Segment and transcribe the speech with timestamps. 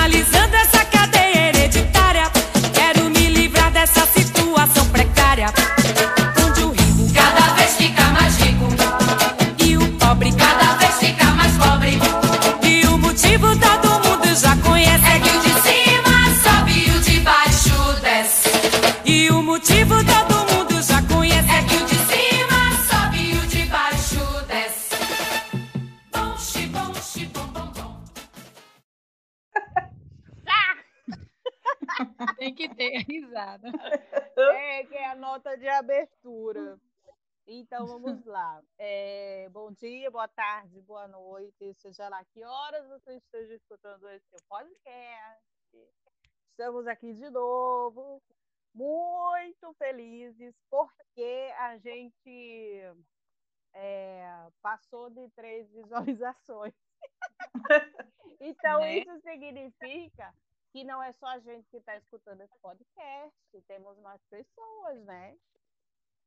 [0.00, 0.39] finalizando
[37.82, 38.62] Então vamos lá.
[38.76, 44.28] É, bom dia, boa tarde, boa noite, seja lá que horas você esteja escutando esse
[44.28, 45.48] seu podcast.
[46.50, 48.22] Estamos aqui de novo,
[48.74, 52.82] muito felizes, porque a gente
[53.72, 56.74] é, passou de três visualizações.
[58.40, 58.98] então, Né?
[58.98, 60.34] isso significa
[60.70, 65.34] que não é só a gente que está escutando esse podcast, temos mais pessoas, né?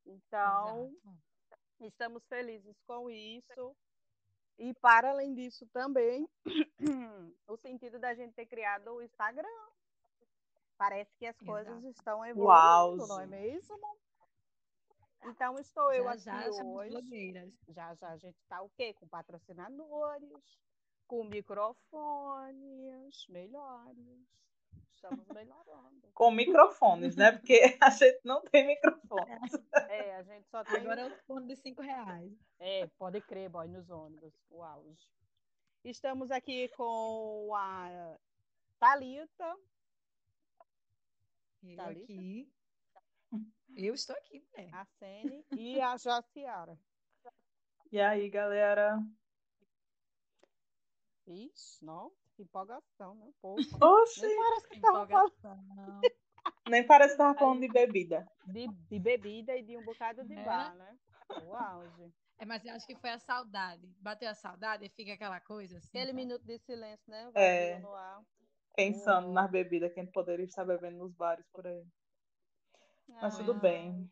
[0.04, 1.33] Então, Exato.
[1.88, 3.76] Estamos felizes com isso.
[4.58, 6.30] E para além disso também,
[7.48, 9.48] o sentido da gente ter criado o Instagram.
[10.78, 11.90] Parece que as coisas Exato.
[11.90, 13.98] estão Uau, evoluindo, não é mesmo?
[15.25, 17.53] Então estou eu já, aqui já hoje.
[17.70, 18.94] Já já a gente está o quê?
[18.94, 20.59] Com patrocinadores,
[21.08, 24.28] com microfones melhores.
[24.96, 26.12] Estamos melhorando.
[26.14, 27.32] Com microfones, né?
[27.32, 29.32] Porque a gente não tem microfone.
[29.90, 30.82] É, a gente só tem.
[30.82, 32.32] Agora é o fundo de cinco reais.
[32.60, 35.08] É, pode crer, boy, nos ônibus, o auge.
[35.84, 38.18] Estamos aqui com a
[38.80, 39.58] Thalita.
[41.64, 42.04] Eu ali?
[42.04, 42.54] aqui.
[43.76, 44.70] Eu estou aqui, né?
[44.72, 46.78] a Sene e a Jaciara.
[47.92, 49.00] E aí, galera?
[51.26, 53.31] Ixi, não, que empolgação, né?
[53.42, 54.22] Pô, Oxi!
[54.22, 56.12] nem parece que tava falando.
[56.67, 58.28] Nem parece que tava falando de bebida.
[58.45, 60.44] de, de bebida e de um bocado de Né?
[60.44, 60.98] bar, né?
[61.45, 62.13] O auge.
[62.40, 63.88] É, mas eu acho que foi a saudade.
[64.00, 65.88] Bateu a saudade e fica aquela coisa assim.
[65.90, 66.13] Aquele sabe?
[66.13, 67.31] minuto de silêncio, né?
[67.35, 67.81] É.
[68.75, 71.85] Pensando nas bebidas que a gente poderia estar bebendo nos bares por aí.
[73.22, 74.12] Mas tudo Ai, bem.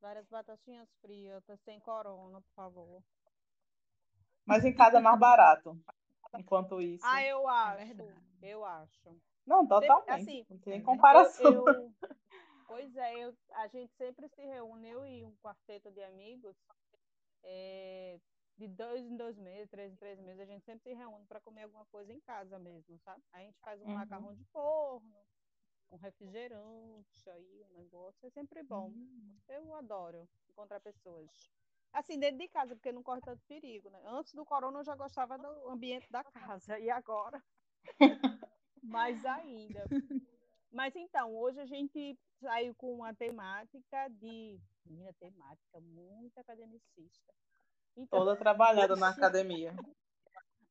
[0.00, 3.02] Várias batatinhas frias, sem corona, por favor.
[4.44, 5.78] Mas em casa é mais barato.
[6.34, 7.04] Enquanto isso.
[7.06, 7.76] Ah, eu acho.
[7.86, 8.22] verdade.
[8.42, 9.20] eu acho.
[9.46, 10.10] Não, totalmente.
[10.10, 11.52] assim, não tem nem é comparação.
[11.52, 11.92] Eu- eu-
[12.66, 16.54] pois é, eu- a gente sempre se reúne, eu e um quarteto de amigos,
[17.42, 18.18] é,
[18.58, 21.40] de dois em dois meses, três em três meses, a gente sempre se reúne para
[21.40, 23.22] comer alguma coisa em casa mesmo, sabe?
[23.32, 23.94] A gente faz um Uhum.
[23.94, 25.16] macarrão de forno,
[25.90, 28.88] um refrigerante aí, um negócio, é sempre bom.
[28.88, 29.38] Hum.
[29.48, 31.30] Eu adoro encontrar pessoas.
[31.92, 34.00] Assim, dentro de casa, porque não corre tanto perigo, né?
[34.04, 37.42] Antes do corona eu já gostava do ambiente da casa, e agora?
[38.82, 39.84] Mais ainda.
[40.70, 44.60] Mas então, hoje a gente saiu com uma temática de.
[44.84, 47.34] Menina, temática muito academicista.
[47.96, 49.74] Então, Toda trabalhada na academia.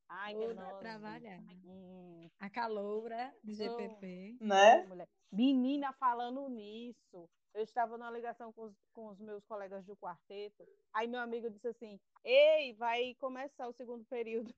[0.08, 1.52] ai, Toda trabalhada.
[1.64, 3.54] Hum, A caloura de.
[3.54, 4.38] GPP.
[4.40, 4.86] Né?
[5.30, 10.64] Menina, falando nisso, eu estava numa ligação com os, com os meus colegas do quarteto.
[10.92, 14.54] Aí meu amigo disse assim: Ei, vai começar o segundo período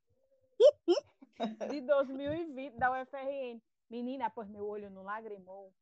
[1.70, 3.60] de 2020 da UFRN.
[3.88, 5.72] Menina, pois meu olho não lagrimou.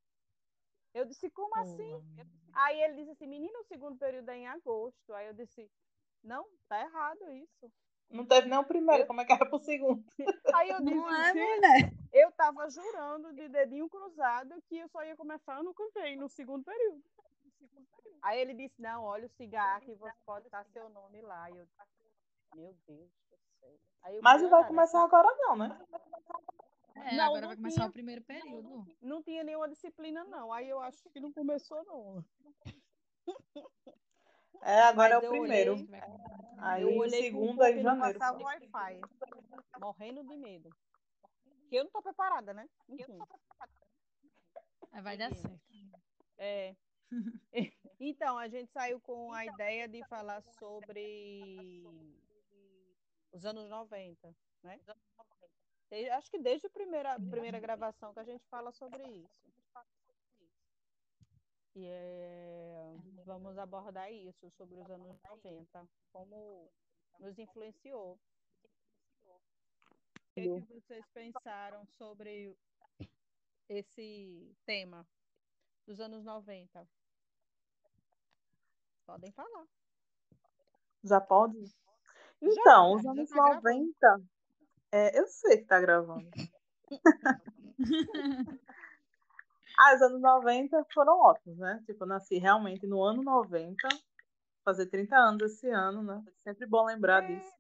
[0.95, 1.93] Eu disse: Como Pô, assim?
[1.95, 2.27] amiga.
[2.53, 5.13] Aí ele disse assim: Menina, o segundo período é em agosto.
[5.13, 5.69] Aí eu disse:
[6.23, 7.73] Não, tá errado isso.
[8.11, 10.05] Não teve nem o primeiro, como é que era pro segundo?
[10.55, 11.98] Aí eu disse: Não é, "Gente, mulher?
[12.13, 16.29] Eu tava jurando de dedinho cruzado que eu só ia começar ano que vem, no
[16.29, 17.03] segundo período.
[18.23, 21.51] Aí ele disse, não, olha o cigarro que você pode estar seu nome lá.
[21.51, 21.67] E eu
[22.55, 23.79] meu Deus do céu.
[24.03, 25.81] Aí eu Mas não vai olhar, começar agora não, né?
[26.97, 27.89] É, Não, agora não vai começar tinha.
[27.89, 28.87] o primeiro período.
[29.01, 30.53] Não tinha nenhuma disciplina, não.
[30.53, 32.25] Aí eu acho que não começou, não.
[34.63, 35.73] É, agora Mas é o primeiro.
[35.75, 35.89] olhei-.
[36.59, 38.19] Aí o segundo um é em não janeiro.
[39.79, 40.71] Morrendo de medo.
[41.69, 42.67] Porque eu não tô preparada, né?
[42.89, 43.19] Enfim.
[44.91, 45.61] Mas Vai dar certo.
[46.39, 46.75] É.
[48.01, 51.83] Então, a gente saiu com a ideia de falar sobre
[53.33, 54.81] os anos 90, né?
[56.13, 59.49] Acho que desde a primeira, primeira gravação que a gente fala sobre isso.
[61.75, 62.95] E é,
[63.25, 66.71] vamos abordar isso, sobre os anos 90, como
[67.19, 68.17] nos influenciou.
[70.47, 72.57] O que, que vocês pensaram sobre
[73.69, 75.07] esse tema
[75.87, 76.87] dos anos 90?
[79.07, 79.67] Podem falar.
[81.03, 81.65] Já pode?
[81.65, 81.77] Já,
[82.43, 83.63] Então, os já anos tá gravando.
[83.65, 84.23] 90.
[84.93, 86.31] É, eu sei que tá gravando.
[89.81, 91.81] Ah, os anos 90 foram ótimos, né?
[91.87, 93.77] Tipo, eu nasci realmente no ano 90,
[94.65, 96.21] fazer 30 anos esse ano, né?
[96.43, 97.58] Sempre bom lembrar disso.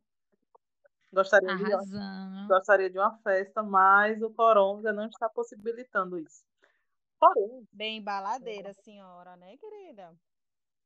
[1.12, 1.64] Gostaria de,
[2.46, 6.44] gostaria de uma festa, mas o Coronga não está possibilitando isso.
[7.18, 10.14] Porém, Bem baladeira, senhora, né, querida?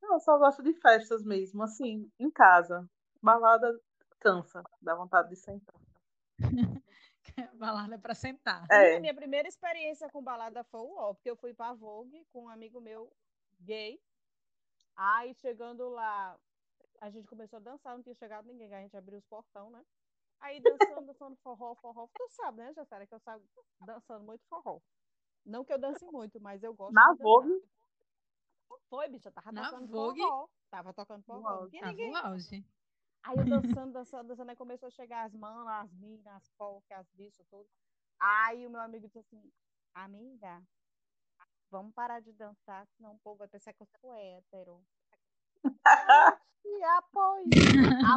[0.02, 2.88] eu só gosto de festas mesmo, assim, em casa.
[3.22, 3.78] Balada
[4.20, 5.80] cansa, dá vontade de sentar.
[7.54, 8.66] Balada pra sentar.
[8.70, 8.96] É.
[8.96, 12.44] A minha primeira experiência com balada foi o ó, porque eu fui pra Vogue com
[12.44, 13.12] um amigo meu
[13.60, 14.00] gay.
[14.96, 16.38] Aí chegando lá,
[17.00, 19.82] a gente começou a dançar, não tinha chegado ninguém, a gente abriu os portão, né?
[20.42, 22.08] Aí dançando, dançando forró, forró.
[22.14, 23.42] Tu sabe, né, Jassara, que eu saio
[23.86, 24.80] dançando muito forró.
[25.44, 27.24] Não que eu dance muito, mas eu gosto Na de dançar.
[27.24, 27.64] Vogue?
[28.88, 30.20] Foi, bicha, tava Na tocando Vogue?
[30.20, 30.48] forró.
[30.70, 31.62] Tava tocando forró.
[31.62, 32.14] Não tinha ninguém.
[32.16, 32.64] auge.
[33.24, 33.44] Aí eu
[33.80, 37.46] dançando, dançando, dançando, aí começou a chegar as manas, as minas, as porcas, as bichas,
[37.48, 37.68] tudo.
[38.18, 39.52] Aí o meu amigo disse assim,
[39.94, 40.62] amiga,
[41.70, 44.84] vamos parar de dançar, senão o povo vai pensar que eu sou hétero.
[46.64, 47.46] E após,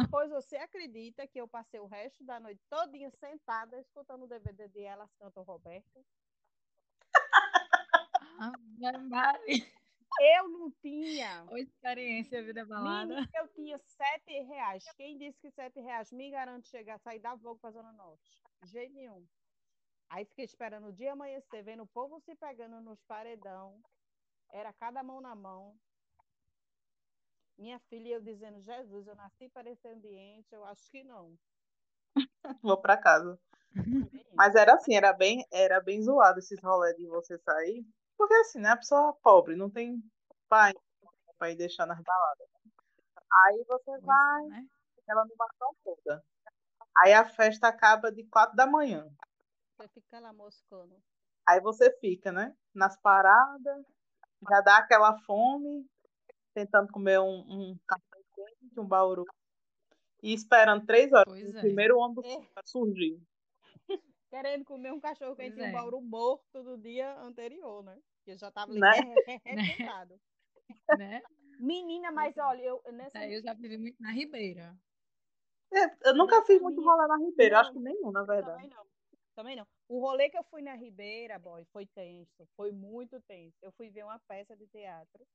[0.04, 4.68] após você acredita que eu passei o resto da noite todinha sentada, escutando o DVD
[4.68, 6.04] de Elas Cantam Roberto?
[10.20, 13.06] Eu não tinha Ô, experiência, vida balada.
[13.06, 14.84] Menina, eu tinha sete reais.
[14.96, 18.42] Quem disse que sete reais me garante chegar, sair da Vogue pra Zona Norte?
[18.62, 19.26] De jeito nenhum.
[20.08, 23.80] Aí fiquei esperando o dia amanhecer, vendo o povo se pegando nos paredão.
[24.50, 25.76] Era cada mão na mão.
[27.58, 31.34] Minha filha eu dizendo, Jesus, eu nasci para esse ambiente, eu acho que não.
[32.62, 33.38] Vou pra casa.
[34.34, 37.84] Mas era assim, era bem, era bem zoado esses rolês de você sair.
[38.16, 38.70] Porque assim, né?
[38.70, 40.02] A pessoa pobre, não tem
[40.48, 40.72] pai
[41.38, 42.48] pra ir deixar nas baladas.
[43.44, 44.66] Aí você Pois vai, é, né?
[45.02, 46.24] aquela animação toda.
[46.98, 49.06] Aí a festa acaba de quatro da manhã.
[49.78, 50.96] Você fica lá moscando.
[51.46, 52.54] Aí você fica, né?
[52.74, 53.84] Nas paradas,
[54.48, 55.86] já dá aquela fome,
[56.56, 59.26] tentando comer um, um café quente, um bauru.
[60.22, 61.60] E esperando três horas Pois o é.
[61.60, 62.38] primeiro ônibus É.
[62.64, 63.20] surgir.
[64.30, 65.72] Querendo comer um cachorro quente e um é.
[65.72, 68.00] bauru morto do dia anterior, né?
[68.24, 68.92] Que eu já tava ali Né?
[69.42, 70.18] sentado.
[70.98, 71.22] né?
[71.60, 74.74] Menina, mas olha, eu nessa Daí eu já vivi muito na Ribeira.
[75.72, 77.60] É, eu nunca fiz muito rolê na Ribeira, Não.
[77.60, 78.62] acho que nenhum, na verdade.
[78.62, 78.86] Também não.
[79.34, 79.66] Também não.
[79.88, 82.48] O rolê que eu fui na Ribeira, boy, foi tenso.
[82.56, 83.58] Foi muito tenso.
[83.62, 85.26] Eu fui ver uma peça de teatro.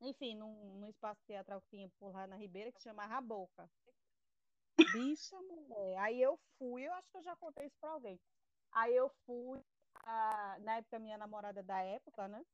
[0.00, 3.68] Enfim, num, num espaço teatral que tinha por lá na Ribeira, que chamava A Boca.
[4.92, 5.98] Bicha, mulher.
[5.98, 8.20] Aí eu fui, eu acho que eu já contei isso pra alguém.
[8.72, 9.60] Aí eu fui,
[10.04, 12.44] ah, na época, minha namorada da época, né?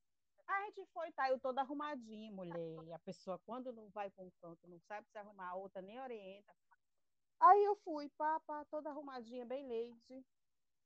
[0.47, 2.83] A gente foi, tá, eu toda arrumadinha, mulher.
[2.85, 5.83] E a pessoa, quando não vai pra um canto, não sabe se arrumar, a outra
[5.83, 6.55] nem orienta.
[7.41, 10.25] Aí eu fui, pá, pá, toda arrumadinha, bem lady,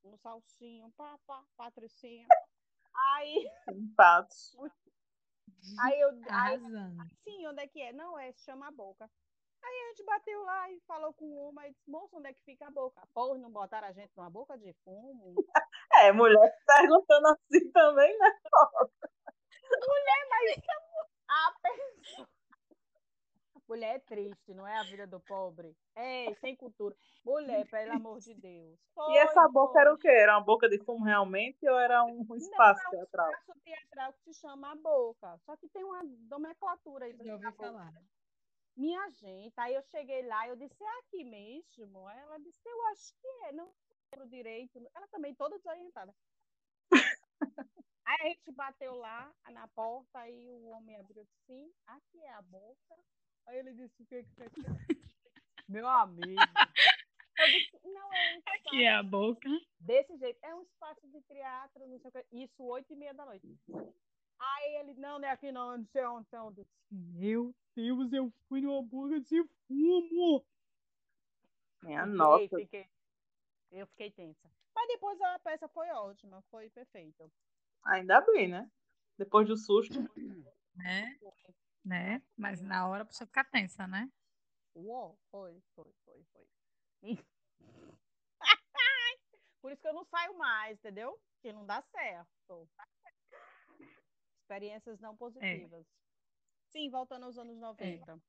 [0.03, 2.27] um salsinho, pá, pá, patricinha.
[3.15, 3.49] Aí,
[3.95, 4.55] Patos.
[5.79, 6.59] Aí eu, aí,
[7.23, 7.93] sim, onde é que é?
[7.93, 9.09] Não, é, chama a boca.
[9.61, 12.41] Aí a gente bateu lá e falou com uma e disse, moço, onde é que
[12.45, 13.01] fica a boca?
[13.13, 15.35] Porra, não botaram a gente numa boca de fumo?
[15.91, 18.27] É, mulher perguntando assim também, né?
[21.27, 22.38] A pessoa.
[23.69, 25.77] Mulher é triste, não é a vida do pobre.
[25.95, 26.95] É, sem cultura.
[27.23, 28.79] Mulher, pelo amor de Deus.
[29.09, 29.81] E essa Foi, boca foi.
[29.81, 30.07] era o quê?
[30.07, 33.31] Era uma boca de fumo realmente ou era um espaço Não, é um teatral?
[33.31, 35.37] espaço teatral que se chama a boca.
[35.45, 37.13] Só que tem uma nomenclatura aí.
[37.13, 37.93] pra Já ouvi falar.
[38.75, 42.09] Minha gente, aí eu cheguei lá, eu disse, é aqui mesmo?
[42.09, 43.71] Ela disse, eu acho que é, não
[44.11, 44.79] lembro direito.
[44.95, 46.15] Ela também toda desorientada.
[48.05, 52.41] aí a gente bateu lá na porta, aí o homem abriu assim, aqui é a
[52.41, 52.95] boca.
[53.49, 54.97] Aí ele disse, o que que você quer?
[55.67, 56.39] Meu amigo.
[57.39, 59.49] Eu disse, não, é um Aqui é a boca.
[59.79, 60.39] desse jeito.
[60.43, 62.25] É um espaço de teatro, não sei o que.
[62.31, 63.47] Isso, oito e meia da noite.
[64.37, 66.59] Aí ele, não, não é aqui não, não sei onde, onde.
[66.59, 70.45] Eu disse, Meu Deus, eu fui numa boca de fumo.
[71.81, 72.55] Minha Fiquei, nossa.
[72.55, 72.87] fiquei.
[73.71, 74.51] Eu fiquei tensa.
[74.75, 77.27] Mas depois a peça foi ótima, foi perfeita.
[77.85, 78.69] Ainda bem, né?
[79.17, 79.99] Depois do susto.
[80.75, 81.19] Né?
[81.89, 82.21] Né?
[82.37, 84.07] Mas na hora a pessoa fica tensa, né?
[84.75, 86.47] Uou, foi, foi, foi, foi.
[89.59, 91.19] Por isso que eu não saio mais, entendeu?
[91.33, 92.69] Porque não dá certo.
[94.41, 95.83] Experiências não positivas.
[96.71, 98.21] Sim, voltando aos anos 90.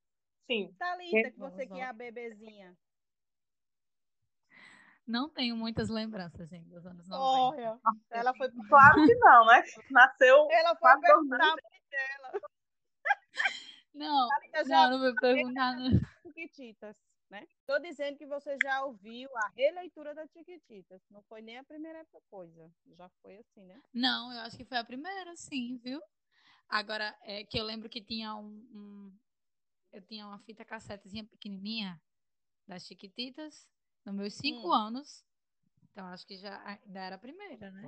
[0.47, 0.73] Sim.
[0.79, 2.75] Thalita, que Vamos você que é a bebezinha.
[5.05, 7.21] Não tenho muitas lembranças, gente, dos anos 90.
[7.21, 9.63] Olha, ela foi, Claro que não, né?
[9.91, 10.47] Nasceu.
[10.49, 12.41] ela foi a mãe dela.
[13.93, 15.75] Não, Thalita já não, não vou perguntar.
[16.25, 16.95] Chiquititas.
[17.29, 17.45] né?
[17.65, 21.01] Tô dizendo que você já ouviu a releitura da Chiquititas.
[21.09, 22.71] Não foi nem a primeira coisa.
[22.97, 23.81] Já foi assim, né?
[23.93, 26.01] Não, eu acho que foi a primeira, sim, viu?
[26.69, 29.17] Agora, é que eu lembro que tinha um, um-
[29.91, 31.99] eu tinha uma fita cassetezinha pequenininha
[32.67, 33.67] das Chiquititas
[34.05, 34.73] nos meus cinco Hum.
[34.73, 35.25] anos.
[35.91, 37.83] Então, acho que já ainda era a primeira, né?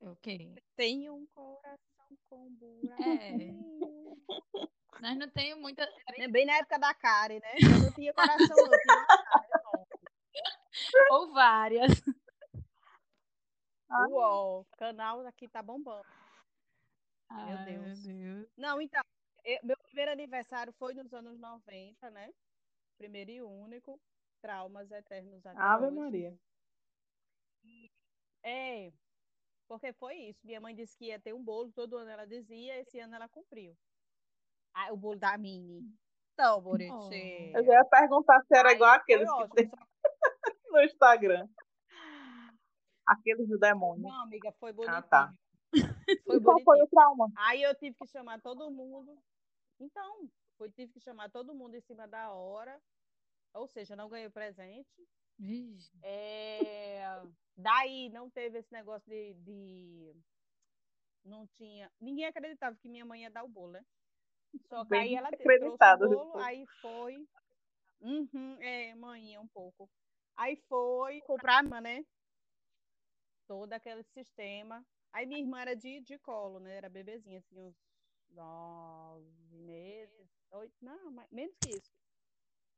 [0.00, 0.62] Eu queria.
[0.76, 3.02] Tem um coração com buraco.
[3.02, 3.48] É.
[5.00, 5.82] Nós não temos muita.
[6.16, 7.54] É Bem na época da Karen, né?
[7.62, 8.64] Eu não tinha coração, não.
[8.72, 9.06] eu Tinha
[9.64, 9.86] não.
[11.12, 11.90] Ou várias.
[14.10, 16.06] Uou, o canal aqui tá bombando.
[17.30, 18.02] Ai, Deus.
[18.04, 18.48] Deus.
[18.56, 19.02] Não, então,
[19.44, 22.32] eu- meu primeiro aniversário foi nos anos 90, né?
[22.96, 24.00] Primeiro e único.
[24.40, 25.96] Traumas eternos até Ave hoje.
[25.96, 26.38] Maria.
[28.42, 28.92] É,
[29.66, 30.46] porque foi isso.
[30.46, 33.28] Minha mãe disse que ia ter um bolo, todo ano ela dizia, esse ano ela
[33.28, 33.76] cumpriu.
[34.80, 35.82] Ah, o bolo da Mini.
[36.36, 37.56] Tão bonitinho.
[37.56, 39.76] Eu já ia perguntar se era Aí igual aqueles que tem só
[40.70, 41.48] no Instagram.
[43.04, 44.02] Aqueles do demônio.
[44.08, 44.98] Não, amiga, foi bonitinho.
[44.98, 45.34] Ah, tá.
[46.24, 47.28] Foi E qual foi o trauma?
[47.36, 49.18] Aí eu tive que chamar todo mundo.
[49.80, 50.30] Então,
[50.60, 52.80] eu tive que chamar todo mundo em cima da hora.
[53.54, 54.88] Ou seja, não ganhei o presente.
[56.02, 57.20] É,
[57.56, 60.14] Daí não teve esse negócio de, de-
[61.24, 61.90] Não tinha.
[62.00, 63.84] Ninguém acreditava que minha mãe ia dar o bolo, né?
[64.68, 66.38] Só que Bem aí ela acreditado, trouxe o bolo, pô?
[66.38, 67.26] aí foi.
[68.00, 69.90] Uhum, é, manhinha, um pouco.
[70.36, 72.04] Aí foi comprar, né?
[73.46, 74.84] Todo aquele sistema.
[75.12, 76.76] Aí minha irmã era de, de colo, né?
[76.76, 77.74] Era bebezinha, assim, uns
[78.30, 81.90] nove meses, oito, não, mais- menos que isso.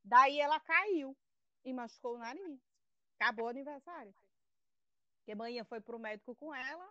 [0.05, 1.17] Daí ela caiu
[1.65, 2.61] e machucou o nariz.
[3.19, 4.15] Acabou o aniversário.
[5.19, 6.89] Porque manhã foi pro médico com ela.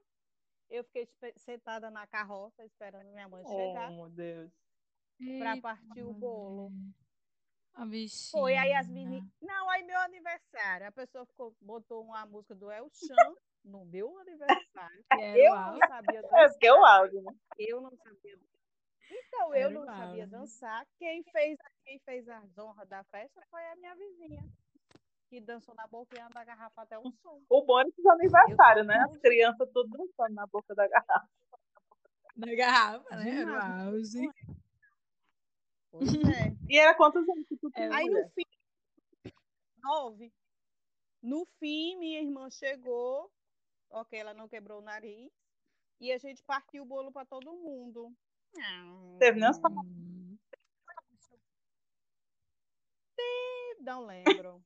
[0.69, 4.51] Eu fiquei sentada na carroça esperando minha mãe chegar Oh, meu Deus.
[5.19, 6.71] Pra Eita, partir o bolo.
[7.73, 8.31] A bichinha.
[8.31, 9.29] Foi, aí as meninas.
[9.41, 10.87] Não, aí meu aniversário.
[10.87, 15.03] A pessoa ficou, botou uma música do El Chan no meu aniversário.
[15.13, 16.49] Que Eu não sabia É, dançar.
[16.51, 17.31] porque é o áudio, né?
[17.57, 18.39] Eu não sabia.
[19.11, 20.85] Então, eu não sabia dançar.
[20.97, 24.43] Quem fez, quem fez as honras da festa foi a minha vizinha.
[25.29, 27.41] Que dançou na boquinha da garrafa até o som.
[27.49, 28.95] O bom é que é aniversário, né?
[28.97, 31.29] As crianças tudo dançando na boca da garrafa.
[32.35, 33.41] Na garrafa, né?
[33.41, 34.27] Era o auge.
[35.91, 36.01] Pois
[36.49, 36.55] é.
[36.69, 38.23] E era quantos anos que tu tinha, É, Aí mulher?
[38.23, 38.43] no fim,
[39.81, 40.33] nove.
[41.21, 43.31] No fim, minha irmã chegou,
[43.89, 45.31] ok, ela não quebrou o nariz,
[45.99, 48.13] e a gente partiu o bolo para todo mundo.
[49.19, 49.49] Teve nem.
[53.81, 54.63] Não lembro.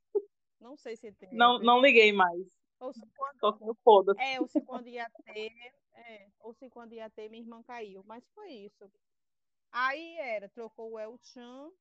[0.60, 1.36] Não sei se teve.
[1.36, 2.48] Não, não liguei mais.
[2.80, 5.53] Ou se quando, foda é, ou se quando ia ter,
[5.94, 8.03] é, ou se quando ia ter, minha irmã caiu.
[8.06, 8.92] Mas foi isso.
[9.74, 11.72] Aí era, trocou o El Chan,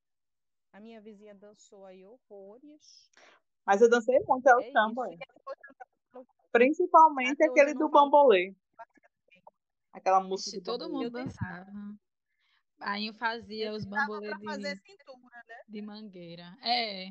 [0.72, 3.10] a minha vizinha dançou aí horrores.
[3.66, 4.72] Mas eu dancei muito o É
[6.50, 8.54] Principalmente aquele do bambolê.
[9.92, 11.04] Aquela música Ixi, do todo bambolê.
[11.04, 11.70] mundo dançava.
[12.80, 15.62] Aí eu fazia Eu os dava bambolê pra fazer de, cintura, né?
[15.68, 16.56] de mangueira.
[16.62, 17.10] É.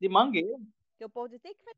[0.00, 0.58] De mangueira.
[0.96, 1.76] Que o povo tem que fazer.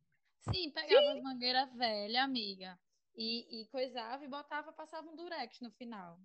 [0.55, 2.79] Sim, pegava as mangueiras velhas, amiga.
[3.17, 6.21] E, e coisava e botava, passava um durex no final.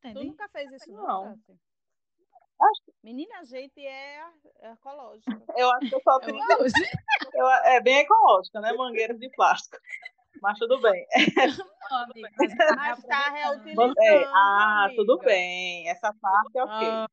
[0.00, 0.24] Tu Entendeu?
[0.24, 1.24] nunca fez isso, não, Não.
[1.38, 1.58] Tassi?
[2.62, 4.20] Acho Menina, a gente é
[4.60, 5.42] é ecológica.
[5.56, 6.38] Eu acho que eu só É tenho.
[7.34, 8.72] eu- é bem ecológica, né?
[8.72, 9.78] Mangueiras de plástico.
[10.42, 11.06] Mas tudo bem.
[11.90, 13.94] Não, amiga, mas tá Mas tá reutilizando.
[13.98, 15.26] É, ah, tudo amiga.
[15.26, 15.88] bem.
[15.88, 16.88] Essa parte é ok.
[16.88, 17.08] Ah,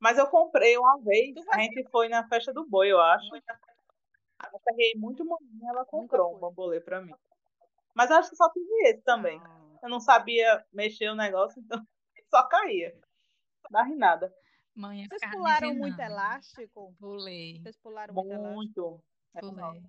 [0.00, 3.28] Mas eu comprei uma vez, Tu a gente foi na festa do boi, eu acho.
[3.36, 7.14] Eu peguei muito maninha, ela comprou um bambolê pra mim.
[7.94, 9.38] Mas eu acho que só tive esse também.
[9.44, 9.61] ah.
[9.82, 11.78] Eu não sabia mexer o negócio, então
[12.30, 12.94] só caía.
[13.64, 14.32] Não dava em nada.
[14.74, 16.94] Mãe, Vocês pularam muito elástico?
[16.98, 18.54] Pulei, Vocês pularam muito elástico?
[18.54, 19.04] Muito.
[19.34, 19.82] Era pulei.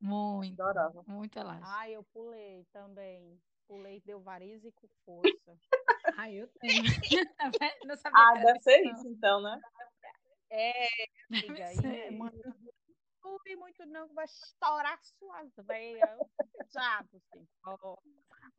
[0.00, 1.04] Muito, Adorava.
[1.06, 1.68] muito elástico.
[1.68, 3.38] Ah, eu pulei também.
[3.68, 5.58] Pulei, deu varize com força.
[6.18, 6.82] Ai, eu tenho.
[7.86, 9.60] Não sabia Ah, deve ser isso então, né?
[10.50, 10.88] É,
[11.28, 11.72] amiga.
[11.72, 11.82] isso.
[12.18, 16.18] mano, não pule muito não, que vai estourar suas veias.
[16.72, 17.46] Já, assim.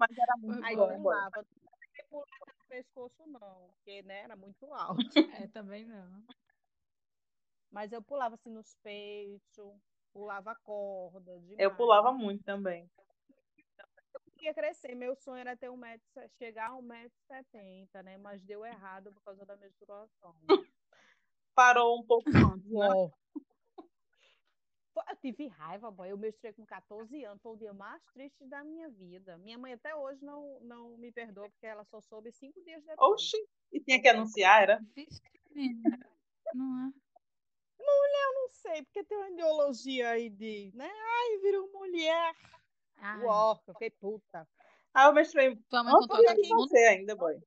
[0.02, 0.92] Mas era muito Aí bom.
[0.92, 1.32] eu pulava.
[1.38, 4.98] Não sei pular no pescoço, não, porque né, era muito alto.
[5.46, 6.26] É, também não.
[7.70, 9.80] Mas eu pulava assim nos peitos,
[10.12, 11.32] pulava corda.
[11.32, 11.78] Eu demais.
[11.78, 12.90] pulava muito também.
[14.14, 16.04] Eu queria crescer, meu sonho era ter um metro,
[16.40, 18.18] chegar a 1,70m, né?
[18.18, 20.36] Mas deu errado por causa da menstruação.
[21.54, 23.12] Parou um pouco antes, né?
[25.22, 26.10] Tive raiva, boy.
[26.10, 27.42] Eu menstruei com 14 anos.
[27.42, 29.38] Foi o dia mais triste da minha vida.
[29.38, 33.12] Minha mãe até hoje não, não me perdoa, porque ela só soube cinco dias depois.
[33.12, 33.38] Oxi!
[33.72, 34.82] E tinha que anunciar, era?
[36.54, 37.02] Não é?
[38.22, 40.90] Eu não sei, porque tem uma ideologia aí de, né?
[40.90, 42.36] Ai, virou mulher.
[42.98, 44.48] Ai, Uó, eu fiquei puta.
[44.94, 46.68] Ah, eu menstruei tua mãe contou mundo?
[46.68, 47.40] você ainda, boy.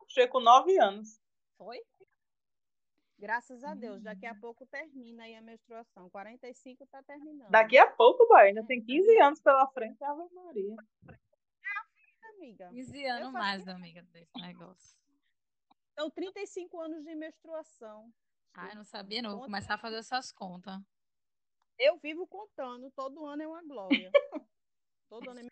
[0.00, 1.20] Menstruei com nove anos.
[1.58, 1.80] Foi?
[3.22, 4.32] Graças a Deus, daqui Hum.
[4.32, 6.10] a pouco termina aí a menstruação.
[6.10, 7.52] 45 tá terminando.
[7.52, 10.02] Daqui a pouco, boy, ainda tem 15 anos pela frente.
[10.02, 10.74] Ave Maria.
[12.34, 12.68] amiga.
[12.70, 14.98] 15 anos mais, amiga, desse negócio.
[15.92, 18.12] Então, 35 anos de menstruação.
[18.54, 19.36] Ai, não sabia, não.
[19.36, 20.82] Vou começar a fazer essas contas.
[21.78, 24.10] Eu vivo contando, todo ano é uma glória.
[25.08, 25.48] todo ano é.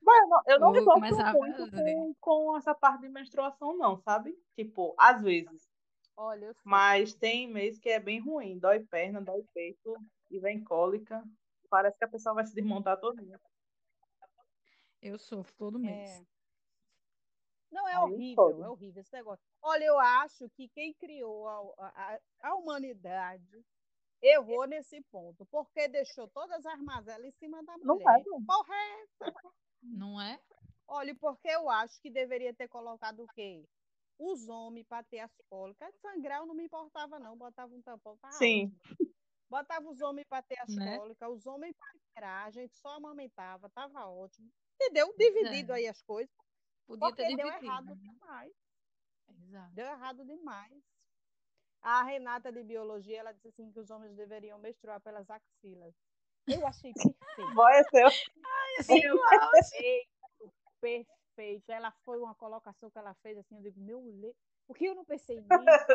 [0.00, 3.76] Boy, eu não, eu não Vou me a muito com, com essa parte de menstruação,
[3.76, 4.40] não, sabe?
[4.54, 5.71] Tipo, às vezes.
[6.16, 6.54] Olha.
[6.64, 8.58] Mas tem mês que é bem ruim.
[8.58, 9.96] Dói perna, dói peito
[10.30, 11.22] e vem cólica.
[11.68, 13.40] Parece que a pessoa vai se desmontar todinha.
[15.00, 16.10] Eu sofro todo mês.
[16.10, 16.26] É.
[17.72, 18.62] Não, é Aí horrível, fode.
[18.62, 19.44] é horrível esse negócio.
[19.62, 23.64] Olha, eu acho que quem criou a, a, a humanidade
[24.20, 28.22] errou nesse ponto, porque deixou todas as mazelas em cima da Não mulher.
[28.26, 28.44] não.
[28.44, 29.34] Correto.
[29.82, 30.38] Não é?
[30.86, 33.64] Olha, porque eu acho que deveria ter colocado o quê?
[34.18, 35.94] Os homens para ter as cólicas.
[36.00, 37.36] Sangrar eu não me importava, não.
[37.36, 38.66] Botava um tampão, tá Sim.
[38.66, 38.80] ótimo.
[39.50, 40.96] Botava os homens para ter as Né?
[40.96, 44.50] cólicas, os homens para esperar, a gente só amamentava, tava ótimo.
[44.76, 45.12] Entendeu?
[45.16, 45.76] Dividido é.
[45.76, 46.34] aí as coisas,
[46.86, 47.66] Podia porque ter deu dividido.
[47.66, 48.52] errado demais.
[49.28, 49.74] Exato.
[49.74, 50.82] Deu errado demais.
[51.82, 55.94] A Renata de Biologia, ela disse assim que os homens deveriam menstruar pelas axilas.
[56.46, 56.92] Eu achei
[57.36, 57.54] perfeito.
[57.54, 58.08] Boy, é seu.
[60.80, 61.70] perfeito, perfeito.
[61.70, 64.34] Ela foi uma colocação que ela fez assim, eu digo, meu le...
[64.66, 65.86] por que eu não pensei nisso?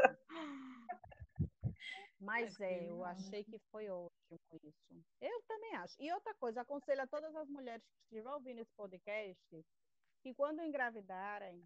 [2.19, 3.21] Mas É eu verdade.
[3.21, 5.05] achei que foi ótimo isso.
[5.21, 5.95] Eu também acho.
[5.99, 9.65] E outra coisa, aconselho a todas as mulheres que estiverem ouvindo esse podcast
[10.23, 11.63] que quando engravidarem,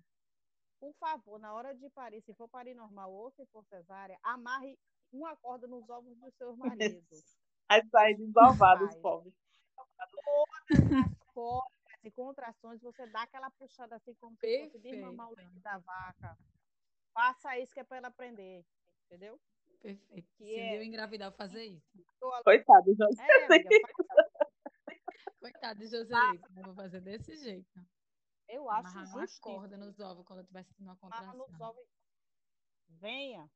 [0.79, 4.77] por favor, na hora de parir, se for parir normal ou se for cesárea, amarre
[5.11, 6.57] uma corda nos ovos dos seus
[6.99, 7.37] maridos.
[7.69, 9.01] Aí sai desovado os Vai.
[9.01, 9.33] pobres.
[9.77, 15.35] as cólicas e contrações, você dá aquela puxada assim como se fosse de mamar o
[15.35, 15.51] Perfeito.
[15.53, 16.37] leite da vaca.
[17.13, 18.65] Faça isso que é para ela aprender.
[19.05, 19.39] Entendeu?
[19.81, 20.29] Perfeito.
[20.37, 21.87] Que Se é- eu engravidar, fazer isso.
[21.95, 23.23] Ali- Coitado, José.
[23.27, 23.69] É, amiga,
[25.39, 27.67] Coitado de Joselito, eu vou fazer desse jeito.
[28.47, 29.41] eu acho Amarrar uma justo.
[29.41, 31.67] corda nos ovos quando eu estiver sentindo uma Amarra nos contração.
[31.69, 31.87] ovos.
[32.89, 33.49] Venha.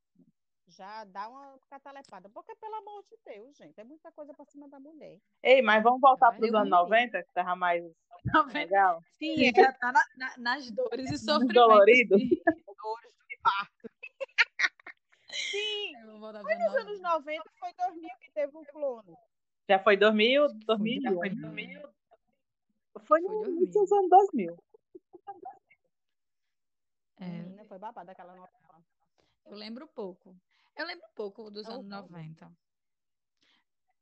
[0.67, 2.28] Já dá uma catalepada.
[2.30, 5.19] Porque, pelo amor de Deus, gente, é muita coisa para cima da mulher.
[5.43, 6.69] Ei, mas vamos voltar para os anos vi.
[6.71, 7.84] 90, que tava mais
[8.32, 8.54] Tá vendo?
[8.54, 9.01] legal.
[9.19, 11.54] Sim, Já tá na- na- nas dores e sofrimentos.
[11.54, 12.17] dolorido.
[12.17, 13.89] dores do parto.
[15.32, 15.93] Sim,
[16.41, 19.15] foi nos anos 90, foi 2000 que teve o clone.
[19.69, 21.13] Já foi 2000, Foi 2001.
[21.19, 21.82] 2000.
[21.82, 23.58] Foi Foi no 2000.
[23.58, 24.58] início dos anos 2000.
[27.17, 28.84] É, Menina, foi babada aquela novela.
[29.45, 30.36] eu lembro pouco.
[30.77, 32.01] Eu lembro pouco dos Eu anos não.
[32.01, 32.47] 90.
[32.47, 32.51] O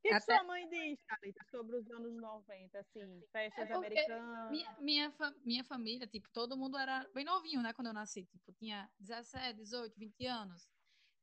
[0.03, 4.51] que, que Até- sua mãe diz, Thalita, sobre os anos 90, assim, festas É americanas?
[4.51, 7.71] Minha, minha, fa- minha família, tipo, todo mundo era bem novinho, né?
[7.71, 8.25] Quando eu nasci.
[8.25, 10.67] Tipo, tinha 17, 18, 20 anos.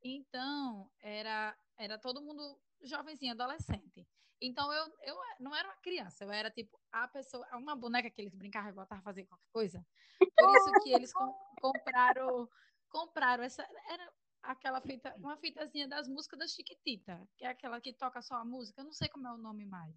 [0.01, 4.07] Então, era, era todo mundo jovenzinho, adolescente.
[4.41, 8.19] Então, eu, eu não era uma criança, eu era, tipo, a pessoa, uma boneca que
[8.19, 9.85] eles brincavam e voltavam a fazer qualquer coisa.
[10.17, 12.49] Por isso que eles com- compraram,
[12.89, 14.11] compraram essa, era
[14.43, 18.45] aquela fita, uma fitazinha das músicas da Chiquitita, que é aquela que toca só a
[18.45, 19.95] música, eu não sei como é o nome mais.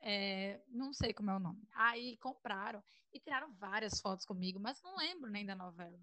[0.00, 1.66] É, não sei como é o nome.
[1.74, 5.98] Aí compraram e tiraram várias fotos comigo, mas não lembro nem da novela.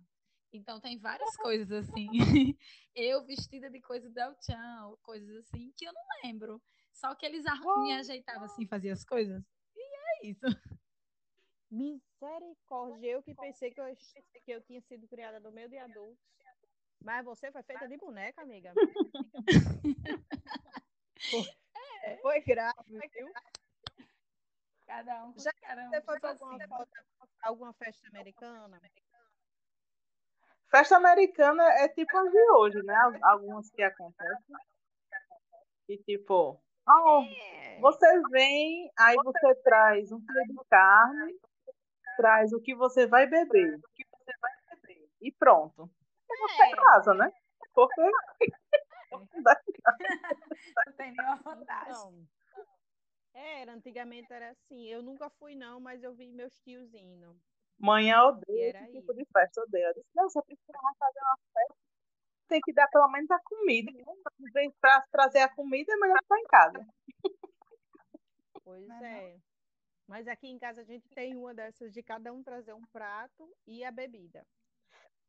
[0.51, 2.07] Então tem várias coisas assim.
[2.95, 6.61] Eu vestida de coisa do El Chan, coisas assim, que eu não lembro.
[6.91, 9.43] Só que eles me ajeitavam assim, faziam as coisas.
[9.75, 10.45] E é isso.
[11.71, 13.85] Misericórdia, eu que pensei que eu,
[14.43, 16.17] que eu tinha sido criada no meio de adultos.
[17.01, 18.73] Mas você foi feita de boneca, amiga.
[21.29, 23.31] Foi, foi grave, viu?
[24.87, 25.51] Cada um Já
[25.85, 26.87] um Você foi para alguma,
[27.43, 28.81] alguma festa americana?
[30.71, 32.95] Festa americana é tipo as de hoje, né?
[32.95, 34.55] Al- Algumas que acontecem.
[35.89, 37.79] E tipo, ah, É.
[37.79, 41.39] você vem, aí você traz um quilo de carne,
[42.17, 43.79] traz o que você vai beber.
[45.21, 45.89] E pronto.
[46.39, 47.31] Você em casa, né?
[47.73, 48.01] Porque
[50.87, 51.93] Não tem nenhuma vantagem.
[51.93, 52.27] Não.
[53.33, 54.87] Era, antigamente era assim.
[54.87, 57.35] Eu nunca fui, não, mas eu vi meus tios indo.
[57.79, 59.87] manhã E odeia esse tipo de festa, odeia.
[59.87, 61.75] Eu disse, não, se a pessoa vai fazer uma festa,
[62.49, 63.91] tem que dar pelo menos a comida.
[63.91, 66.87] Em vez pra trazer a comida, é melhor ficar em casa.
[68.63, 69.39] Pois Não é é.
[70.07, 73.55] Mas aqui em casa a gente tem uma dessas de cada um trazer um prato
[73.67, 74.45] e a bebida.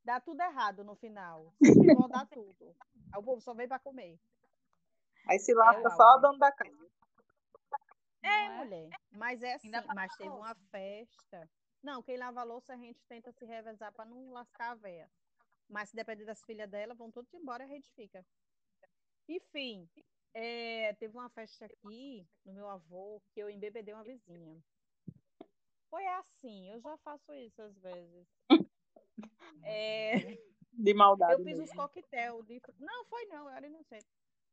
[0.05, 1.53] Dá tudo errado no final.
[1.65, 2.77] Sempre vão dar tudo.
[3.13, 4.19] Aí o povo só vem pra comer.
[5.29, 6.91] Aí se É lasca o só o dono da casa.
[8.23, 8.65] É, Não é?
[8.65, 8.91] mulher.
[9.13, 11.49] Mas é assim, mas teve uma festa.
[11.83, 15.11] Não, quem lava a louça a gente tenta se revezar pra não lascar a véia.
[15.69, 18.25] Mas se depender das filhas dela, vão todos embora e a gente fica.
[19.29, 19.89] Enfim,
[20.35, 24.61] é, teve uma festa aqui no meu avô que eu embebedei uma vizinha.
[25.89, 28.29] Foi assim, eu já faço isso às vezes.
[29.65, 30.39] É,
[30.73, 31.33] De maldade.
[31.35, 31.65] eu fiz mesmo.
[31.65, 32.79] os coquetel de fruta.
[32.85, 34.07] Não, foi não, eu era inocente.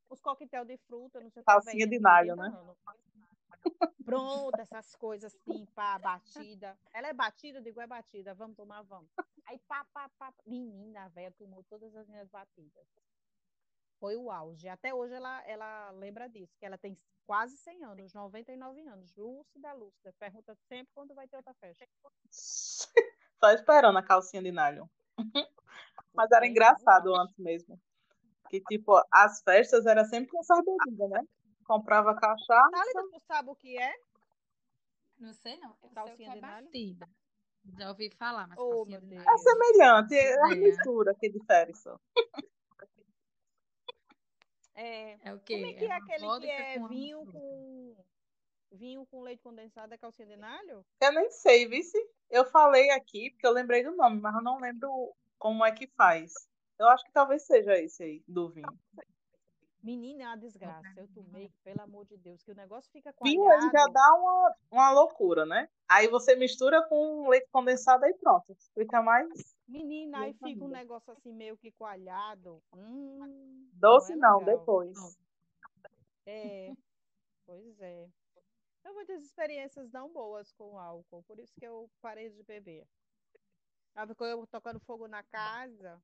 [0.09, 1.65] Os coquetel de fruta, não sei o que.
[1.65, 2.51] Velha, de nalho, né?
[4.05, 6.79] Pronto, essas coisas assim, pá, batida.
[6.93, 9.09] Ela é batida, eu digo, é batida, vamos tomar, vamos.
[9.45, 10.33] Aí, pá, pá, pá.
[10.45, 12.87] Menina, velha tomou todas as minhas batidas.
[13.99, 14.69] Foi o auge.
[14.69, 19.13] Até hoje ela, ela lembra disso, que ela tem quase 100 anos, 99 anos.
[19.15, 20.13] Lúcida, lúcida.
[20.13, 21.85] Pergunta sempre quando vai ter outra festa.
[23.39, 24.87] Só esperando a calcinha de nylon.
[26.13, 27.79] Mas era engraçado antes mesmo.
[28.49, 31.21] Que, tipo, as festas era sempre com essas bebidas, né?
[31.65, 32.69] Comprava cachaça.
[32.71, 33.93] Thalita, tu sabe o que é?
[35.19, 35.75] Não sei não.
[35.83, 37.09] Eu sei o que Calcinha é batida.
[37.77, 39.15] Já ouvi falar, mas Oh, calcinha meu de.
[39.17, 40.55] É semelhante, é a É.
[40.55, 41.99] mistura que difere só.
[44.73, 45.55] É, É o quê?
[45.55, 47.95] como é que é uma aquele que é vinho com
[48.71, 50.85] vinho com leite condensado, é calcinha de nalho?
[51.01, 51.97] Eu nem sei, vice.
[52.29, 55.87] Eu falei aqui porque eu lembrei do nome, mas eu não lembro como é que
[55.87, 56.33] faz.
[56.79, 58.67] Eu acho que talvez seja esse aí, do vinho.
[59.81, 60.93] Menina, é uma desgraça.
[60.97, 64.55] Eu tomei, pelo amor de Deus, que o negócio fica Vinho ele já dá uma,
[64.71, 65.69] uma loucura, né?
[65.87, 68.55] Aí você mistura com leite condensado e pronto.
[68.73, 72.63] Fica mais Menina, aí fica um negócio assim meio que coalhado.
[72.73, 74.97] Hum, doce, é não, depois.
[76.25, 76.73] É,
[77.45, 78.07] pois é.
[78.87, 82.87] Tenho muitas experiências não boas com álcool, por isso que eu parei de beber.
[83.93, 86.01] Aí ficou eu tocando fogo na casa.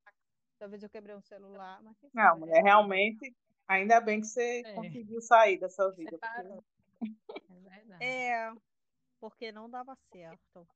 [0.60, 2.70] Talvez eu quebrei um celular, mas Não, mulher, resolve.
[2.70, 3.34] realmente,
[3.70, 4.76] ainda bem que você É.
[4.76, 6.18] conseguiu sair dessa vida.
[6.20, 6.64] porque-.
[7.50, 8.04] É verdade.
[8.04, 8.54] É,
[9.22, 10.68] porque não dava certo.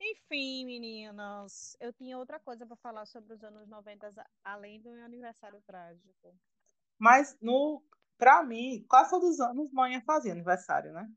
[0.00, 4.92] Enfim, meninas, eu tinha outra coisa para falar sobre os anos 90, a- além do
[4.92, 6.36] meu aniversário trágico.
[7.00, 7.82] Mas, no,
[8.16, 11.08] pra mim, quase todos os anos, mãe fazia aniversário, né?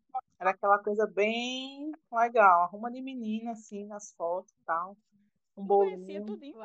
[0.41, 2.63] Era aquela coisa bem legal.
[2.63, 4.97] Arruma de menina, assim, nas fotos e tal.
[5.55, 6.25] Um Eu conhecia bolinho.
[6.25, 6.57] tudinho.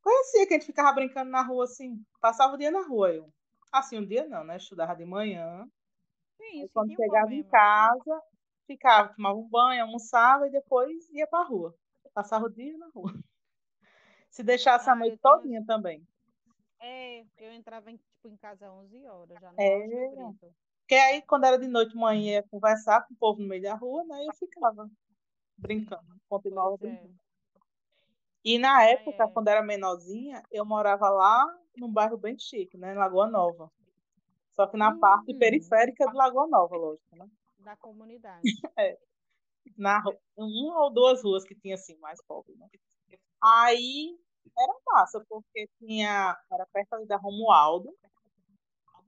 [0.00, 2.00] Conhecia que a gente ficava brincando na rua, assim.
[2.20, 3.28] Passava o dia na rua, eu.
[3.72, 4.56] Assim, um dia não, né?
[4.58, 5.66] Estudava de manhã.
[6.38, 7.50] Sim, isso quando um chegava em problema.
[7.50, 8.22] casa,
[8.66, 11.74] ficava, tomava um banho, almoçava e depois ia pra rua.
[12.14, 13.12] Passava o dia na rua.
[14.30, 16.06] Se deixasse a Ah, noite eu tenho todinha também.
[16.80, 19.66] É, eu entrava em, tipo, em casa às 11 horas, já no É.
[20.86, 23.74] Porque aí, quando era de noite, mãe ia conversar com o povo no meio da
[23.74, 24.24] rua, né?
[24.24, 24.88] Eu ficava
[25.58, 26.78] brincando, continuava é.
[26.78, 27.14] brincando.
[28.44, 29.26] E na época, é.
[29.26, 31.44] quando era menorzinha, eu morava lá
[31.76, 32.92] num bairro bem chique, né?
[32.92, 33.68] Em Lagoa Nova.
[34.52, 35.38] Só que na parte Hum.
[35.40, 37.28] periférica de Lagoa Nova, lógico, né?
[37.58, 38.42] Da comunidade.
[39.76, 42.68] Na, ru- uma ou duas ruas que tinha assim, mais pobre, né?
[43.42, 44.16] Aí
[44.56, 46.38] era massa, porque tinha.
[46.52, 47.92] Era perto ali da Romualdo.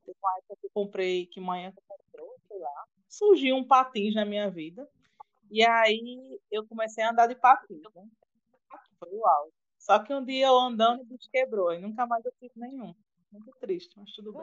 [0.09, 2.85] Teve uma época que eu comprei, que manhã comprou, sei lá.
[3.07, 4.89] Surgiu um patins na minha vida.
[5.51, 8.09] E aí eu comecei a andar de patins, né?
[8.99, 9.53] Foi o auge.
[9.79, 11.75] Só que um dia eu andando, o bicho quebrou.
[11.75, 12.95] E nunca mais eu tive nenhum.
[13.31, 14.43] Muito triste, mas tudo bem.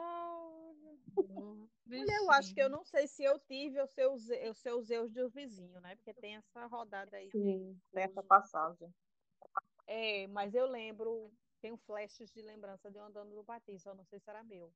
[1.84, 4.54] Mulher, eu acho que eu não sei se eu tive ou se eu usei, ou
[4.54, 5.96] se eu usei os do vizinho, né?
[5.96, 7.26] Porque tem essa rodada aí.
[7.26, 8.88] de Sim, tem essa passagem.
[9.88, 14.04] É, mas eu lembro, tenho flashes de lembrança de eu andando no patins, só não
[14.04, 14.72] sei se era meu.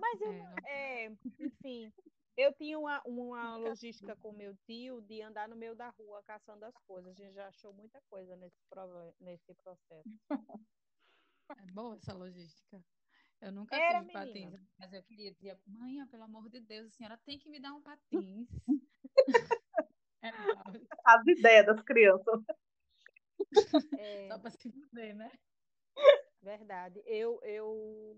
[0.00, 0.32] Mas eu,
[0.66, 1.92] É, é, enfim,
[2.36, 6.64] eu tinha uma, uma logística com meu tio de andar no meio da rua caçando
[6.64, 7.10] as coisas.
[7.12, 8.56] A gente já achou muita coisa nesse,
[9.20, 10.08] nesse processo.
[11.58, 12.84] É boa essa logística.
[13.40, 16.90] Eu nunca Era, tive patins, mas eu queria dizer, mãe, pelo amor de Deus, a
[16.90, 18.48] senhora tem que me dar um patins.
[20.22, 20.30] É,
[21.04, 22.40] As ideias das crianças.
[23.96, 25.30] É, só para se fuder, né?
[26.42, 27.02] verdade.
[27.06, 28.16] Eu, eu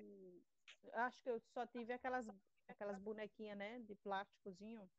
[0.95, 2.27] acho que eu só tive aquelas,
[2.69, 4.91] aquelas bonequinhas, né, de plásticozinho.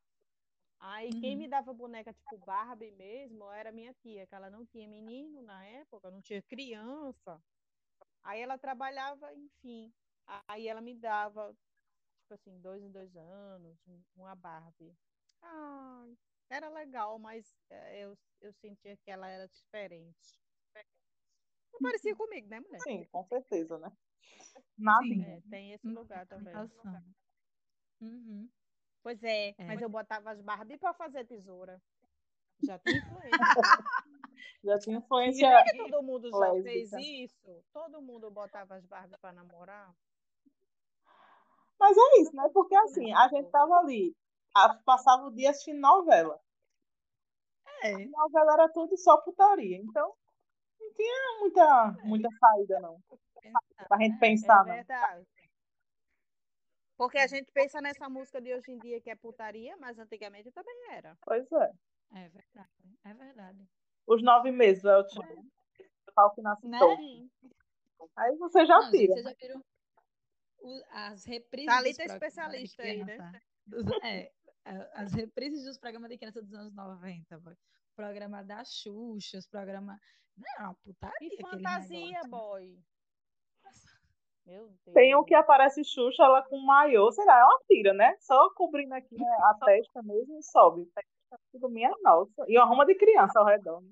[0.80, 1.40] Aí quem Uhum.
[1.40, 5.66] me dava boneca tipo Barbie mesmo era minha tia, que ela não tinha menino na
[5.66, 7.42] época, não tinha criança.
[8.24, 9.94] Aí ela trabalhava, enfim.
[10.48, 11.54] Aí ela me dava,
[12.20, 14.96] tipo assim, dois em dois anos, um- uma Barbie.
[15.42, 16.18] Ai,
[16.50, 20.40] era legal, mas eh, eu, eu sentia que ela era diferente.
[21.74, 22.86] Não parecia comigo, né, mulher?
[22.88, 23.90] Sim, com certeza, né?
[24.78, 25.28] Nadinha.
[25.28, 26.54] É, tem esse Hum, lugar também.
[28.02, 28.50] Uhum.
[29.04, 29.66] Pois é, É.
[29.66, 31.82] mas eu botava as Barbie para fazer tesoura.
[32.64, 33.38] Já tinha influência.
[34.64, 35.50] Já tinha E influência.
[35.50, 37.00] não é que todo mundo já fez lésbica.
[37.02, 37.64] isso?
[37.74, 39.94] Todo mundo botava as Barbie pra namorar?
[41.80, 42.50] Mas é isso, né?
[42.54, 44.14] Porque assim, a gente tava ali,
[44.54, 46.40] a- passava o dia assistindo novela.
[47.84, 47.94] É.
[48.02, 49.78] E novela era tudo só putaria.
[49.78, 50.14] Então,
[50.80, 53.02] não tinha muita, muita saída, não.
[53.88, 54.74] Pra gente É pensar, não.
[54.74, 55.28] verdade.
[56.98, 60.52] Porque a gente pensa nessa música de hoje em dia que é putaria, mas antigamente
[60.52, 61.18] também era.
[61.22, 61.72] Pois é.
[62.16, 62.98] É verdade.
[63.06, 63.70] É verdade.
[64.06, 66.78] Os nove meses, é o tipo, o pau que nasce Né?
[68.16, 69.14] Aí você já Não, tira.
[69.14, 69.64] vocês já viram
[70.62, 73.16] o- as reprises Thalita é programas de especialista aí, né?
[73.16, 73.42] criança?
[73.66, 74.32] Dos- é,
[74.66, 77.54] a- as reprises dos programas de criança dos anos 90, boy.
[77.54, 80.00] O programa da Xuxa, os programas...
[80.38, 82.30] Não, é putaria E fantasia, negócio.
[82.30, 82.84] boy.
[84.46, 84.94] Meu Deus.
[84.94, 88.16] Tem um que aparece Xuxa, ela com maiô, sei lá, é uma tira, né?
[88.20, 90.90] Só cobrindo aqui né, a testa mesmo e sobe.
[91.52, 92.46] Tudo minha nossa.
[92.48, 93.82] E uma ruma de criança ao redor.
[93.82, 93.90] né?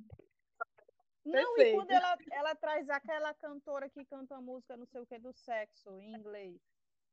[1.26, 1.76] Não, e Perfeito.
[1.76, 5.34] quando ela, ela traz aquela cantora que canta a música, não sei o que, do
[5.34, 6.56] sexo, em inglês.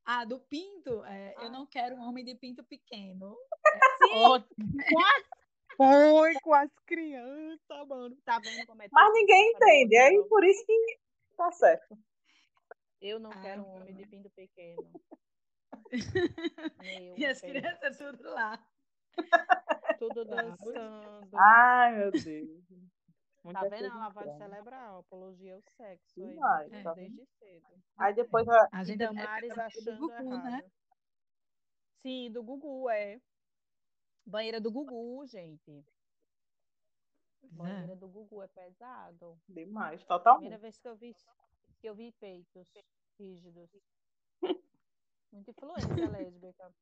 [0.07, 1.05] Ah, do pinto?
[1.05, 1.45] É, Ah.
[1.45, 3.37] Eu não quero um homem de pinto pequeno.
[5.77, 8.17] Foi com as crianças, mano.
[8.25, 9.97] Tá vendo como é Mas ninguém entende.
[9.97, 10.29] Aí nova?
[10.29, 10.99] por isso que
[11.37, 11.99] tá certo.
[13.07, 14.91] Eu não Ah, quero um homem de pinto pequeno.
[16.83, 18.59] Meu E as crianças tudo lá.
[19.99, 20.25] Tudo
[20.65, 21.37] dançando.
[21.37, 22.65] Ai, meu Deus.
[23.45, 24.51] Muita Tá vendo coisa a lavagem estranha.
[24.51, 24.99] cerebral?
[25.01, 26.23] Apologia ao sexo.
[26.23, 26.83] Aí, Demais, né?
[26.83, 27.67] tá Desde cedo.
[27.99, 30.45] Aí depois a- A gente é Damares época do achando Gugu, errado.
[30.45, 30.65] né?
[32.01, 33.21] Sim, do Gugu, é.
[34.27, 35.85] Banheira do Gugu, gente.
[37.43, 39.39] Banheira do Gugu é pesado.
[39.47, 40.57] demais, Primeira totalmente.
[40.59, 41.15] vez que eu vi,
[41.89, 42.69] eu vi peitos
[43.19, 43.71] rígidos.
[45.33, 46.75] Muita influência lésbica.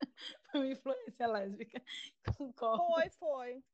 [0.50, 1.82] Foi uma influência lésbica.
[2.36, 2.84] Concordo.
[2.86, 3.64] Foi, foi.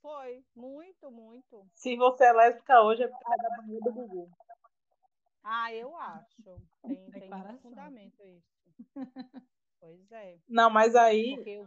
[0.00, 0.44] Foi.
[0.54, 1.68] Muito, muito.
[1.74, 4.30] Se você é lésbica hoje, é por causa da banheira do Gugu.
[5.42, 6.42] Ah, eu acho.
[6.42, 7.58] Tem, tem muito Declaração.
[7.58, 8.58] fundamento isso.
[9.80, 10.38] Pois é.
[10.48, 11.66] Não, mas aí, vi.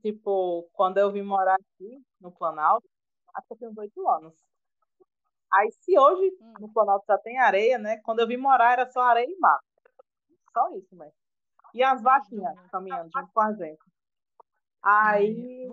[0.00, 2.88] tipo, quando eu vim morar aqui no Planalto,
[3.34, 4.34] acho que eu tenho uns oito anos.
[5.54, 6.54] Aí, se hoje Hum.
[6.60, 7.98] no Planalto já tem areia, né?
[8.02, 9.64] Quando eu vim morar era só areia e mato.
[10.52, 11.14] Só isso, mesmo.
[11.72, 13.82] E as vaquinhas caminhando junto com a gente.
[14.82, 15.68] Aí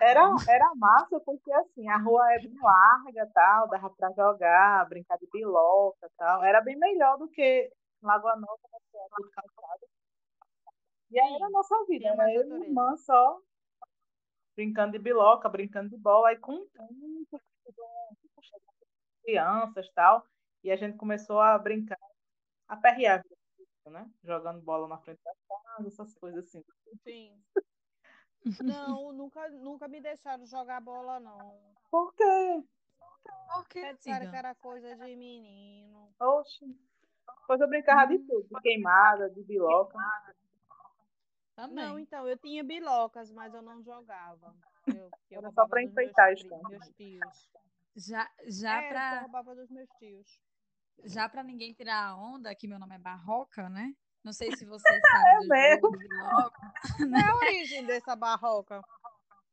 [0.00, 5.16] era, era massa porque assim, a rua é bem larga tal, dava pra jogar, brincar
[5.18, 6.44] de piloca tal.
[6.44, 7.70] Era bem melhor do que
[8.02, 9.86] Lagoa Nova, né, é tudo calçado.
[11.10, 13.40] E aí era a nossa vida, mais eu e minha irmã só
[14.54, 17.40] brincando de biloca, brincando de bola, aí com o tempo,
[19.26, 20.24] crianças tal,
[20.62, 21.98] e a gente começou a brincar,
[22.68, 23.22] a perrear,
[23.86, 24.08] né?
[24.22, 26.64] Jogando bola na frente da casa, essas coisas assim.
[27.02, 27.42] Sim.
[28.62, 31.38] Não, nunca, nunca me deixaram jogar bola, não.
[31.90, 32.62] Por quê?
[32.98, 34.30] Por que, Porque disseram amiga?
[34.30, 36.14] que era coisa de menino.
[36.20, 36.64] Oxe.
[37.40, 39.98] Depois eu brincava de tudo, de queimada, de biloca.
[41.56, 41.84] Também.
[41.84, 44.54] Não, então, eu tinha bilocas, mas eu não jogava.
[44.86, 46.32] Eu, eu Era só dos enfeitar
[46.68, 47.50] meus tios.
[47.96, 50.38] Já, já, é, pra, só roubava dos meus tios.
[51.04, 53.94] já pra ninguém tirar a onda, que meu nome é Barroca, né?
[54.22, 55.82] Não sei se vocês sabem mesmo?
[55.82, 56.72] jogo biloca.
[56.96, 58.82] Qual é a origem dessa barroca?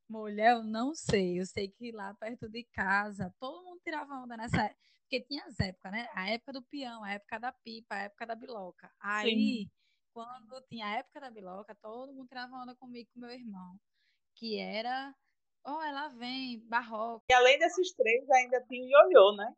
[0.09, 1.39] Mulher, eu não sei.
[1.39, 4.79] Eu sei que lá perto de casa, todo mundo tirava onda nessa época.
[5.03, 6.07] Porque tinha as épocas, né?
[6.13, 8.91] A época do peão, a época da pipa, a época da biloca.
[8.99, 9.69] Aí,
[10.11, 13.79] quando tinha a época da biloca, todo mundo tirava onda comigo com meu irmão.
[14.35, 15.13] Que era,
[15.65, 17.25] oh, ela vem, barroca.
[17.29, 19.53] E além desses três, ainda tinha o ioiô, né?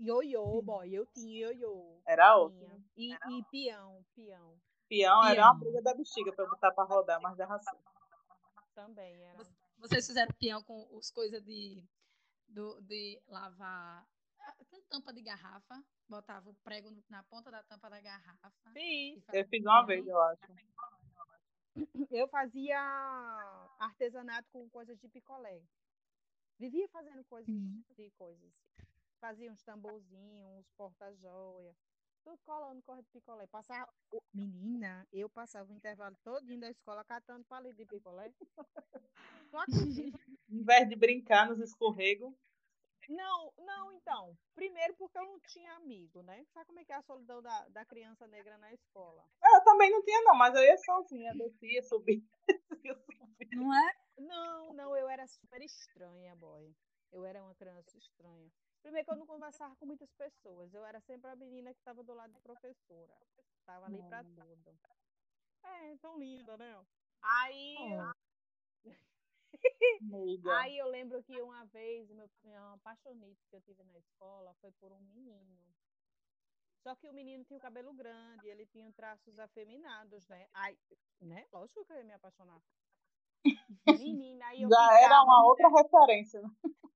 [0.00, 0.92] Ioiô, boy.
[0.92, 2.02] Eu tinha ioiô.
[2.06, 2.82] Era outro.
[2.96, 4.58] E, e peão, peão.
[4.88, 7.84] Peão era uma briga da bexiga pra botar pra rodar, mas dava certo.
[8.74, 9.44] Também era.
[9.78, 11.84] Vocês fizeram peão com os coisas de,
[12.48, 14.06] do, de lavar
[14.40, 15.82] ah, com tampa de garrafa.
[16.08, 18.52] Botava o prego na ponta da tampa da garrafa.
[18.62, 20.42] Fazia Eu fiz uma vez, eu acho.
[22.10, 22.78] Eu fazia
[23.78, 25.60] artesanato com coisas de picolé.
[26.58, 27.82] Vivia fazendo coisas Uhum.
[27.96, 28.52] de coisas.
[29.20, 31.74] Fazia uns tamborzinhos, uns porta-joia.
[32.22, 33.46] Tudo colando corre de picolé.
[33.46, 33.92] Passava...
[34.32, 38.32] Menina, eu passava o intervalo todinho da escola catando palito de picolé.
[39.52, 40.18] Acredita?
[40.48, 42.34] Em vez de brincar nos escorregos,
[43.08, 44.36] Não, não, então.
[44.54, 46.44] Primeiro porque eu não tinha amigo, né?
[46.52, 49.24] Sabe como é que é a solidão da, da criança negra na escola?
[49.42, 52.22] eu também não tinha, não, mas eu ia sozinha, descia, subia.
[53.52, 53.94] Não é?
[54.18, 56.74] Não, não, eu era super estranha, boy.
[57.12, 58.50] Eu era uma criança estranha.
[58.82, 60.74] Primeiro que eu não conversava com muitas pessoas.
[60.74, 63.14] Eu era sempre a menina que estava do lado da professora.
[63.60, 64.78] Estava ali pra tudo.
[65.62, 66.84] É, tão linda, né?
[67.22, 67.76] Aí,
[70.12, 70.58] Amiga.
[70.58, 74.70] Aí eu lembro que uma vez, meu, uma apaixonite que eu tive na escola foi
[74.72, 75.58] por um menino.
[76.82, 80.46] Só que o menino tinha o cabelo grande, ele tinha traços afeminados, né?
[80.52, 80.78] Aí,
[81.20, 81.46] né?
[81.50, 82.60] Lógico que eu ia me apaixonar.
[83.86, 86.40] Menina, aí eu Já era uma outra referência.
[86.42, 86.50] né?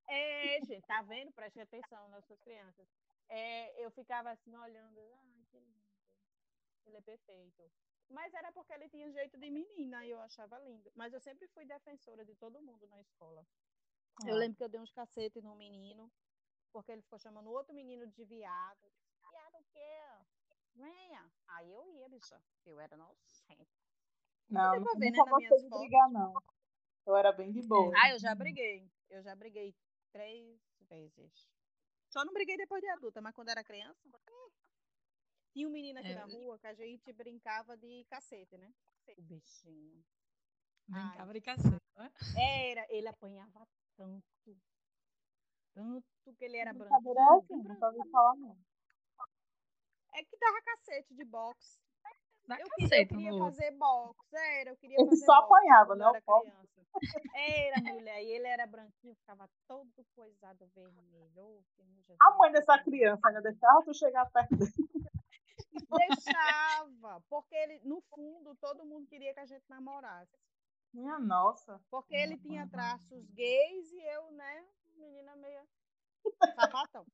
[0.09, 1.33] é, gente, tá vendo?
[1.33, 2.87] Preste atenção nas suas crianças.
[3.31, 5.83] É, eu ficava assim olhando, ai, que lindo.
[6.87, 7.71] Ele é perfeito.
[8.11, 10.91] Mas era porque ele tinha jeito de menina e eu achava lindo.
[10.95, 13.47] Mas eu sempre fui defensora de todo mundo na escola.
[14.27, 14.39] Eu Ah.
[14.39, 16.11] lembro que eu dei uns cacetes no menino,
[16.73, 18.93] porque ele ficou chamando outro menino de viado.
[19.31, 20.57] Viado o quê?
[20.75, 21.31] Venha.
[21.49, 22.41] Aí eu ia, bicha.
[22.65, 23.69] Eu era inocente.
[24.49, 26.33] Não, eu ver, né, nas minhas gostei de brigar, não.
[27.07, 27.93] Eu era bem de boa.
[28.03, 28.91] Ah, eu já briguei.
[29.11, 29.75] Eu já briguei
[30.13, 31.49] três vezes.
[32.09, 34.09] Só não briguei depois de adulta, mas quando era criança.
[35.53, 36.15] Tinha um menino aqui É.
[36.15, 38.73] na rua que a gente brincava de cacete, né?
[39.17, 40.05] O bichinho.
[40.87, 42.11] Brincava de cacete, né?
[42.37, 44.25] Era, ele apanhava tanto.
[45.75, 46.05] Tanto
[46.37, 46.95] que ele era branco.
[46.95, 48.57] É assim, ouvi falar, não.
[50.15, 51.79] É que dava cacete de boxe.
[52.47, 53.51] Dá Eu, queria- eu cacete queria no outro.
[53.57, 56.69] fazer boxe, era, eu queria Ele fazer só boxe apanhava, né, eu era criança.
[57.35, 61.65] Era, mulher, e ele era branquinho, ficava todo coisado vermelho.
[62.21, 64.73] A mãe dessa criança ainda deixava tu chegar perto dele.
[65.91, 70.37] Deixava, porque ele, no fundo, todo mundo queria que a gente namorasse.
[70.93, 71.81] Minha nossa.
[71.91, 75.67] Porque ele tinha traços gays e eu, né, menina meia
[76.55, 77.07] sapatão.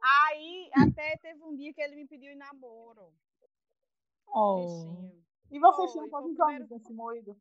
[0.00, 3.12] Aí, até teve um dia que ele me pediu em namoro,
[4.28, 4.56] Oh.
[4.60, 5.24] bichinho.
[5.50, 7.36] E vocês tinham quantos primeiro- anos nesse moído?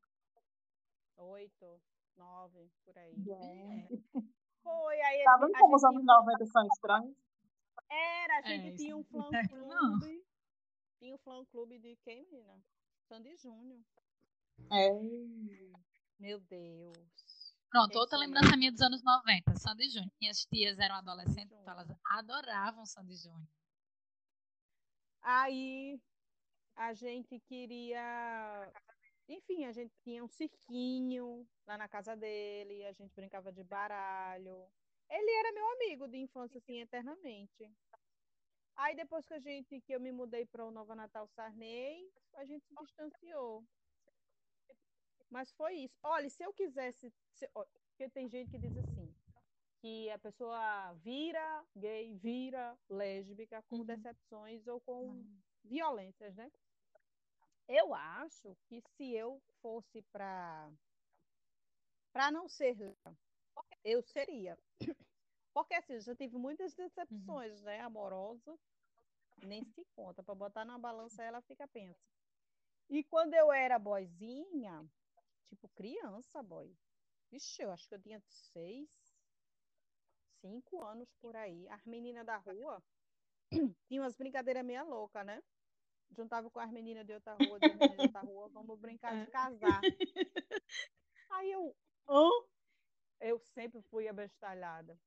[1.17, 1.82] Oito,
[2.15, 3.13] nove, por aí.
[3.17, 4.04] Gente.
[4.63, 7.15] Foi, aí Tá vendo como os anos tinha um fã- 90 são estranhos?
[7.89, 10.26] Era, a É, gente isso tinha um fã é clube.
[11.06, 12.60] Tinha um fã clube de quem, menina?
[13.08, 13.80] Sandy Júnior.
[14.72, 14.89] É.
[16.18, 17.56] Meu Deus.
[17.70, 20.12] Pronto, outra lembrança minha dos anos 90, Sandy Júnior.
[20.20, 23.48] Minhas tias eram adolescentes, então elas adoravam Sandy Júnior.
[25.22, 26.02] Aí
[26.76, 28.74] a gente queria.
[29.28, 34.68] Enfim, a gente tinha um cirquinho lá na casa dele, a gente brincava de baralho.
[35.08, 37.72] Ele era meu amigo de infância, assim, eternamente.
[38.76, 42.46] Aí depois que a gente, que eu me mudei para o Nova Natal Sarney, a
[42.46, 43.64] gente se distanciou.
[45.30, 45.96] Mas foi isso.
[46.04, 47.12] Olha, se eu quisesse.
[47.34, 49.14] se- porque tem gente que diz assim,
[49.82, 53.86] que a pessoa vira gay, vira lésbica com Uhum.
[53.86, 55.24] decepções ou com
[55.64, 56.52] violências, né?
[57.68, 60.70] Eu acho que se eu fosse para
[62.14, 62.76] para não ser
[63.84, 64.58] eu seria.
[65.56, 68.60] Porque assim, eu já tive muitas decepções, né, amorosas,
[69.41, 72.04] nem se conta, para botar na balança ela fica pensa.
[72.89, 74.86] E quando eu era boizinha,
[75.48, 76.76] tipo criança, boy.
[77.32, 78.89] Vixe, eu acho que eu tinha seis,
[80.41, 81.70] cinco anos por aí.
[81.70, 82.84] As meninas da rua
[83.88, 85.41] tinham umas brincadeiras meia louca, né?
[86.12, 89.26] Juntava com as meninas de outra rua, de meninas de outra rua, vamos brincar de
[89.28, 89.88] casar.
[91.32, 91.74] Aí eu,
[92.10, 92.30] hã?
[93.20, 95.00] Eu sempre fui abestalhada.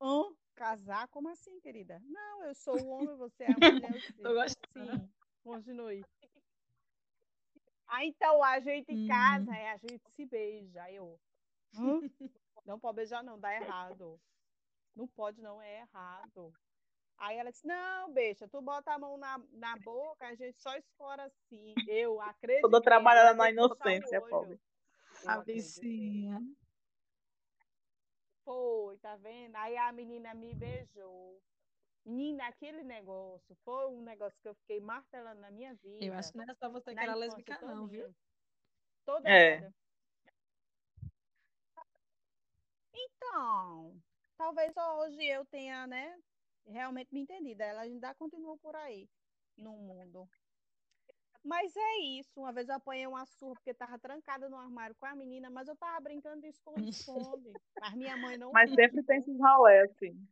[0.00, 0.24] Hã?
[0.54, 1.08] Casar?
[1.08, 2.00] Como assim, querida?
[2.04, 4.02] Não, eu sou o homem, você é a mulher.
[4.18, 4.92] Eu, gostando.
[4.92, 5.08] Sim,
[5.42, 6.04] continue.
[7.86, 9.06] Aí então a gente Uhum.
[9.06, 10.82] casa, aí a gente se beija.
[10.82, 11.18] Aí eu,
[11.76, 12.00] hã?
[12.64, 14.20] Não pode beijar, não, dá errado.
[14.94, 16.52] Não pode, não, é errado.
[17.16, 20.76] Aí ela disse: Não, beixa, tu bota a mão na, na boca, a gente só
[20.76, 21.74] escora assim.
[21.86, 22.62] Eu acredito.
[22.62, 24.60] Toda trabalhada na inocência, pobre.
[25.26, 26.40] A vizinha.
[28.44, 29.56] Foi, tá vendo?
[29.56, 31.40] Aí a menina me beijou.
[32.04, 36.06] Menina, aquele negócio foi um negócio que eu fiquei martelando na minha vida.
[36.06, 38.14] Eu acho que não era só você que era lésbica, não, viu?
[39.04, 39.70] Toda É.
[42.92, 44.00] Então,
[44.36, 46.16] talvez só hoje eu tenha, né,
[46.66, 47.62] realmente me entendido.
[47.62, 49.08] Ela ainda continua por aí
[49.56, 50.28] no mundo.
[51.42, 52.38] Mas é isso.
[52.40, 55.68] Uma vez eu apanhei uma surra porque tava trancada no armário com a menina, mas
[55.68, 56.48] eu tava brincando de
[57.28, 57.52] esconde-esconde.
[57.80, 60.28] Mas minha mãe não Mas sempre tem esses rolê, assim.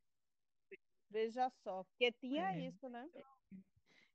[1.11, 2.67] Veja só, porque tinha É.
[2.69, 3.09] isso, né?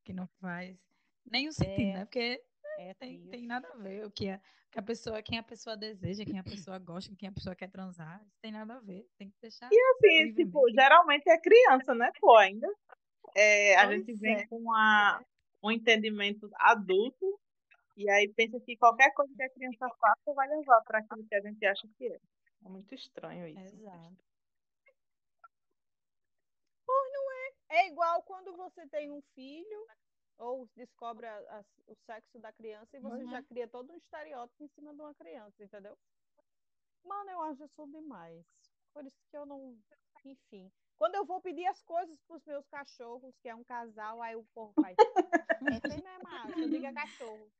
[0.03, 0.77] Que não faz
[1.25, 1.93] nenhum sentido, É.
[1.93, 2.05] né?
[2.05, 2.43] Porque
[2.79, 4.39] É tem, tem nada a ver o que a,
[4.71, 7.69] que a pessoa, quem a pessoa deseja, quem a pessoa gosta, quem a pessoa quer
[7.69, 8.23] transar.
[8.27, 9.07] Isso tem nada a ver.
[9.17, 9.67] Tem que deixar.
[9.67, 10.79] Assim, livre tipo, mesmo.
[10.81, 12.67] geralmente é criança, né, pô, ainda.
[13.35, 14.47] É, a Pois gente vem é.
[14.47, 15.23] com a,
[15.63, 17.39] um entendimento adulto
[17.95, 21.35] e aí pensa que qualquer coisa que a criança faça vai levar para aquilo que
[21.35, 22.17] a gente acha que é.
[22.65, 23.75] É muito estranho isso.
[23.75, 24.17] Exato.
[27.69, 29.87] É igual quando você tem um filho
[30.37, 33.31] ou descobre a- a- o sexo da criança e você Uhum.
[33.31, 35.97] já cria todo um estereótipo em cima de uma criança, entendeu?
[37.03, 38.45] Mano, eu acho isso demais.
[38.93, 39.75] Por isso que eu não.
[40.23, 40.71] Enfim.
[40.99, 44.45] Quando eu vou pedir as coisas pros meus cachorros, que é um casal, aí o
[44.53, 44.95] povo faz.
[45.69, 47.51] É fêmea é macho, eu digo é cachorro.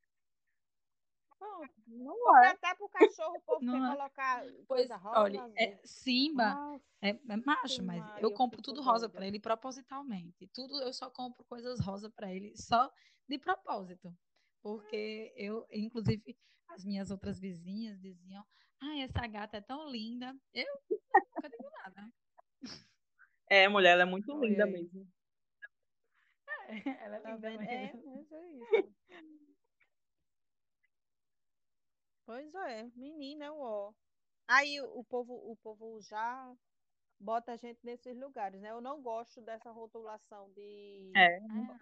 [1.38, 1.72] Pronto.
[1.86, 2.48] Não Porque é.
[2.48, 3.96] até pro cachorro o povo Não quer é.
[3.96, 5.20] colocar Pois, coisa rosa.
[5.20, 5.80] olha, é.
[5.84, 9.38] Simba Nossa, é, é macho, mas Maria, eu eu compro fico tudo rosa pra ele
[9.40, 10.48] propositalmente.
[10.54, 12.90] Tudo eu só compro coisas rosa pra ele só
[13.28, 14.16] de propósito.
[14.62, 16.36] Porque eu, inclusive,
[16.70, 18.44] as minhas outras vizinhas diziam:
[18.80, 20.34] Ai, essa gata é tão linda.
[20.54, 20.66] Eu
[21.36, 22.12] nunca digo nada.
[23.48, 24.66] É, mulher, ela é muito Olha linda aí.
[24.66, 25.06] mesmo.
[27.06, 27.62] Ela é tá linda vendo?
[27.62, 28.12] É, mesmo.
[28.16, 28.94] mas é isso.
[32.26, 33.92] Pois é, menina, ó.
[34.48, 36.54] Aí o povo, o povo já
[37.20, 38.70] bota a gente nesses lugares, né?
[38.70, 41.36] Eu não gosto dessa rotulação de É.
[41.36, 41.40] É,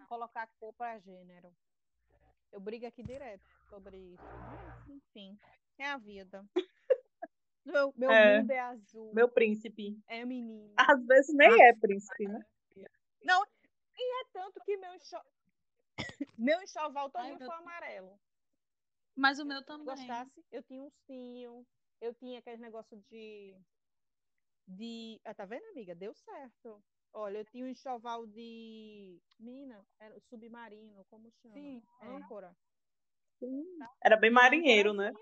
[0.08, 1.52] colocar cor para gênero.
[2.52, 4.22] Eu brigo aqui direto sobre isso.
[4.22, 5.38] Mas, enfim,
[5.78, 6.44] é a vida.
[7.64, 8.40] Meu, meu É.
[8.40, 9.96] mundo é azul, Meu príncipe.
[10.08, 10.74] é menino.
[10.76, 12.40] Às vezes nem Ah, é príncipe, né?
[13.24, 13.44] Não,
[14.02, 15.16] e é tanto que meu, enxo...
[16.36, 18.20] meu enxoval todinho meu- foi amarelo.
[19.14, 19.84] Mas o meu também.
[19.84, 21.66] gostasse, eu tinha um ursinho,
[22.00, 23.56] eu tinha aquele negócio de.
[24.66, 25.20] de...
[25.24, 25.94] Ah, tá vendo, amiga?
[25.94, 26.82] Deu certo.
[27.12, 29.20] Olha, eu tinha um enxoval de.
[29.38, 31.54] Menina, era o submarino, como chama?
[31.54, 32.06] Sim, é.
[32.06, 32.56] Âncora.
[34.00, 35.12] Era bem marinheiro, né?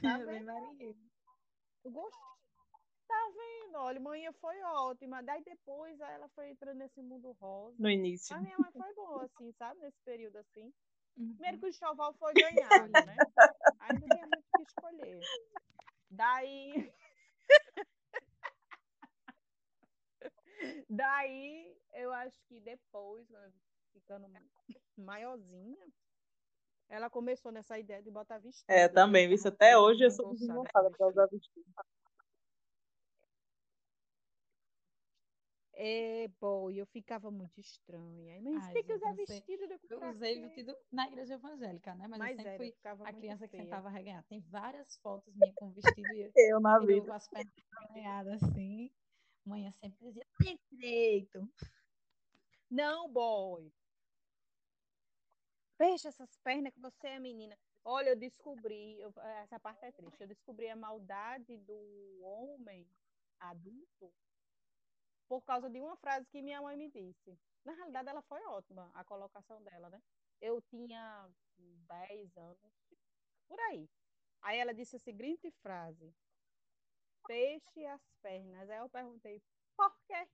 [0.00, 0.98] Tá Bem marinheiro.
[1.84, 2.39] Eu gostei.
[3.10, 3.78] Tá vendo?
[3.78, 5.20] Olha, manhã foi ótima.
[5.20, 7.74] Daí depois ela foi entrando nesse mundo rosa.
[7.76, 8.36] No início.
[8.36, 9.80] Mas minha mãe foi boa, assim, sabe?
[9.80, 10.72] Nesse período assim.
[11.16, 11.34] Uhum.
[11.34, 13.16] Primeiro que o enxoval foi ganhando, né?
[13.80, 15.20] Aí não tinha muito o que escolher.
[16.08, 16.92] Daí.
[20.88, 23.52] Daí, eu acho que depois, né,
[23.92, 24.28] ficando
[24.96, 25.84] maiorzinha,
[26.88, 28.70] ela começou nessa ideia de botar vestido.
[28.70, 31.66] É, também, tava Até hoje eu sou com pra usar vestido.
[35.82, 38.38] É, boy, eu ficava muito estranha.
[38.42, 40.40] Mas Ai, tem que usar eu vestido de Eu usei quê?
[40.42, 42.06] vestido na igreja evangélica, né?
[42.06, 43.62] Mas, Mas eu sempre era, fui ficava a criança que feia.
[43.62, 44.24] tentava reganhar.
[44.24, 47.06] Tem várias fotos minhas com vestido e eu, Eu na eu vida.
[47.06, 48.90] com as pernas arreganhadas assim.
[49.44, 51.48] Mãe sempre dizia, tem direito.
[52.70, 53.72] Não, boy.
[55.76, 57.56] Fecha essas pernas que você é menina.
[57.84, 59.12] Olha, eu descobri, eu-
[59.42, 62.86] essa parte é triste, eu descobri a maldade do homem
[63.40, 64.12] adulto
[65.30, 67.38] por causa de uma frase que minha mãe me disse.
[67.64, 70.02] Na realidade, ela foi ótima, a colocação dela, né?
[70.40, 72.72] Eu tinha 10 anos,
[73.46, 73.88] por aí.
[74.42, 76.12] Aí ela disse a seguinte frase:
[77.28, 78.68] Feche as pernas.
[78.68, 79.40] Aí eu perguntei,
[79.76, 80.28] por quê?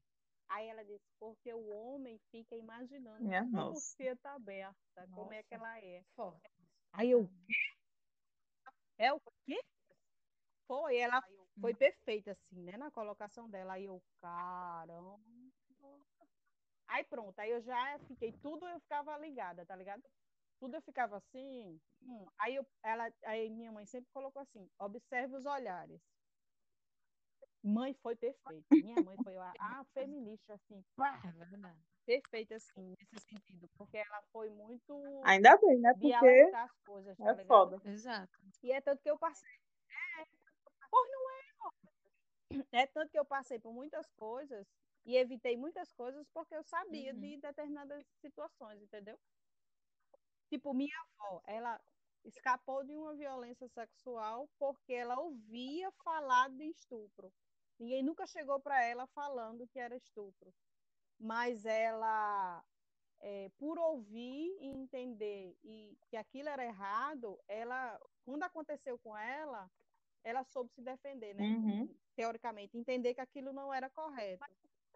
[0.49, 3.81] Aí ela disse, porque o homem fica imaginando Minha como nossa.
[3.81, 5.69] você tá aberta, como é que Nossa.
[5.69, 6.03] ela é.
[6.15, 6.51] Forte.
[6.93, 7.29] Aí eu,
[8.97, 9.61] é o quê?
[10.67, 11.21] Foi, ela
[11.61, 11.77] foi Hum.
[11.77, 13.75] perfeita, assim, né, na colocação dela.
[13.75, 15.19] Aí eu, caramba.
[16.89, 20.03] Aí pronto, aí eu já fiquei, tudo eu ficava ligada, tá ligado?
[20.61, 21.81] Tudo eu ficava assim.
[22.03, 22.27] hum.
[22.39, 26.01] Aí, eu, ela, aí minha mãe sempre colocou assim: observe os olhares.
[27.63, 28.77] Mãe foi perfeita.
[28.77, 31.81] Minha mãe foi a, a feminista, assim, pá, É verdade.
[32.05, 33.69] perfeita, assim, nesse sentido.
[33.77, 35.93] Porque ela foi muito Ainda bem, né?
[35.95, 36.13] Porque
[36.85, 37.47] coisas, tá é ligado?
[37.47, 37.81] foda.
[37.91, 38.33] Exato.
[38.63, 39.51] E é tanto que eu passei.
[40.21, 40.25] É,
[40.91, 41.43] pois não é,
[42.73, 44.67] É tanto que eu passei por muitas coisas
[45.05, 47.21] e evitei muitas coisas porque eu sabia Uhum.
[47.21, 49.19] de determinadas situações, entendeu?
[50.49, 51.81] Tipo, minha avó, ela
[52.25, 57.33] escapou de uma violência sexual porque ela ouvia falar de estupro.
[57.79, 60.55] Ninguém nunca chegou para ela falando que era estupro.
[61.19, 62.65] Mas ela,
[63.21, 69.71] é, por ouvir e entender e que aquilo era errado, ela, quando aconteceu com ela,
[70.27, 71.45] ela soube se defender, né?
[71.45, 71.95] Uhum.
[72.17, 74.45] Teoricamente, entender que aquilo não era correto.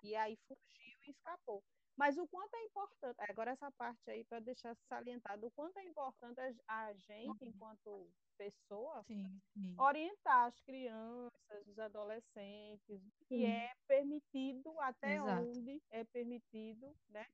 [0.02, 1.62] E aí fugiu e escapou.
[1.96, 5.84] Mas o quanto é importante, agora essa parte aí para deixar salientado, o quanto é
[5.84, 9.76] importante a, gente, enquanto pessoa, Sim, sim.
[9.78, 15.46] orientar as crianças, os adolescentes, que é permitido, até Exato.
[15.46, 17.26] onde é permitido, né?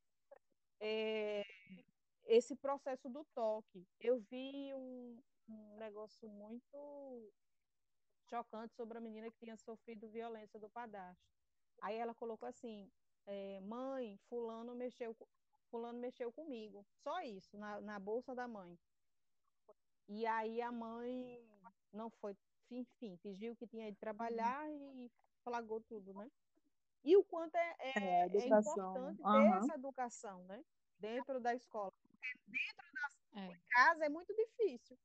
[0.80, 1.44] É,
[2.24, 3.86] esse processo do toque.
[4.01, 7.32] Eu vi um, um negócio muito
[8.29, 11.22] chocante sobre a menina que tinha sofrido violência do padrasto.
[11.81, 12.91] Aí ela colocou assim,
[13.27, 15.14] é, mãe, fulano mexeu,
[15.70, 16.85] fulano mexeu comigo.
[17.03, 18.79] Só isso, na, na bolsa da mãe.
[20.09, 21.45] E aí a mãe
[21.93, 22.37] não foi,
[22.70, 25.11] enfim, fingiu que tinha ido trabalhar e
[25.43, 26.31] flagou tudo, né?
[27.05, 28.89] E o quanto é, é, É, é educação.
[28.97, 29.59] importante ter Aham.
[29.59, 30.64] essa educação, né?
[30.99, 31.93] Dentro da escola.
[32.03, 33.59] Porque dentro da É.
[33.70, 34.97] casa é muito difícil.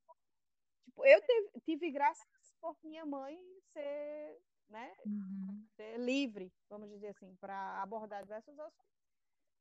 [0.84, 2.26] Tipo, eu tive, tive graças
[2.62, 3.36] por minha mãe
[3.72, 4.40] ser,
[4.70, 5.68] né, Uhum.
[5.76, 8.92] ser livre, vamos dizer assim, para abordar diversos assuntos.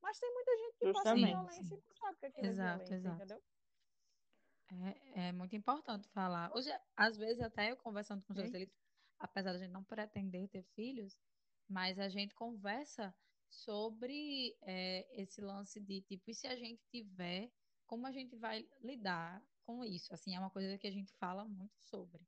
[0.01, 1.27] Mas tem muita gente que passa Justamente.
[1.27, 3.23] violência Sim, e não sabe o que aquilo é Exato, violência, exato.
[3.25, 3.43] entendeu?
[5.13, 6.51] É, é muito importante falar.
[6.55, 8.41] Hoje, às vezes, até eu conversando com o Sim.
[8.45, 8.73] Joselito,
[9.19, 11.17] apesar de a gente não pretender ter filhos,
[11.67, 13.13] mas a gente conversa
[13.49, 17.51] sobre é, esse lance de, tipo, e se a gente tiver,
[17.85, 20.13] como a gente vai lidar com isso?
[20.13, 22.25] Assim, é uma coisa que a gente fala muito sobre.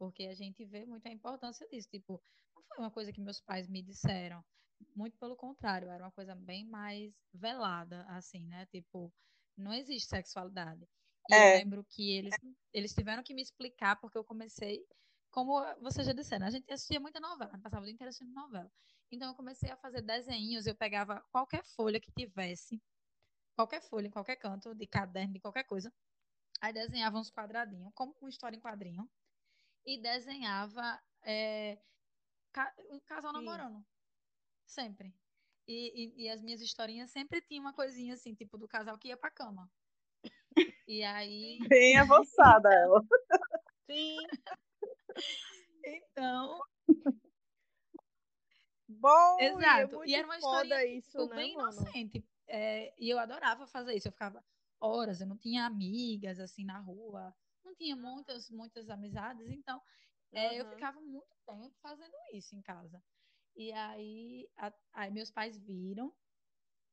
[0.00, 1.88] Porque a gente vê muito a importância disso.
[1.90, 2.22] Tipo,
[2.56, 4.44] não foi uma coisa que meus pais me disseram.
[4.96, 8.66] Muito pelo contrário, era uma coisa bem mais velada, assim, né?
[8.66, 9.14] Tipo,
[9.56, 10.88] não existe sexualidade.
[11.28, 11.50] E eu É.
[11.50, 12.38] lembro que eles,
[12.74, 14.80] eles tiveram que me explicar, porque eu comecei,
[15.30, 16.46] como você já disse, né?
[16.48, 18.70] A gente assistia muita novela, passava o dia inteiro assistindo novela.
[19.12, 22.82] Então eu comecei a fazer desenhos, eu pegava qualquer folha que tivesse,
[23.56, 25.92] qualquer folha, em qualquer canto, de caderno, de qualquer coisa.
[26.62, 29.10] Aí desenhava uns quadradinhos, como uma história em quadrinho,
[29.84, 31.78] e desenhava é,
[32.52, 33.38] ca- um casal Sim.
[33.44, 33.84] namorando.
[34.66, 35.14] Sempre.
[35.68, 39.08] E, e, e as minhas historinhas sempre tinham uma coisinha assim, tipo do casal que
[39.08, 39.70] ia pra cama.
[40.86, 43.02] E aí, Bem avançada ela.
[43.86, 44.26] Sim,
[45.84, 46.60] então,
[48.88, 49.96] bom, e é exato.
[49.96, 51.82] muito E era uma foda historinha isso, tipo, né, bem mano?
[51.82, 52.24] inocente.
[52.46, 54.08] É, e eu adorava fazer isso.
[54.08, 54.44] Eu ficava
[54.80, 57.34] horas, eu não tinha amigas assim na rua,
[57.70, 59.80] não tinha muitas, muitas amizades, então
[60.32, 60.66] é, eu Aham.
[60.66, 63.02] ficava muito tempo fazendo isso em casa.
[63.56, 66.16] E aí, a- aí meus pais viram,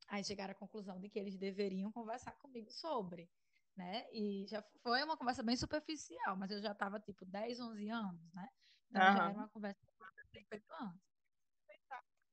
[0.08, 3.32] aí chegaram à conclusão de que eles deveriam conversar comigo sobre,
[3.76, 4.06] né?
[4.12, 8.34] E já foi uma conversa bem superficial, mas eu já estava tipo 10, 11 anos,
[8.34, 8.50] né?
[8.90, 9.30] Então já Aham.
[9.30, 11.17] era uma conversa eu tinha feito antes.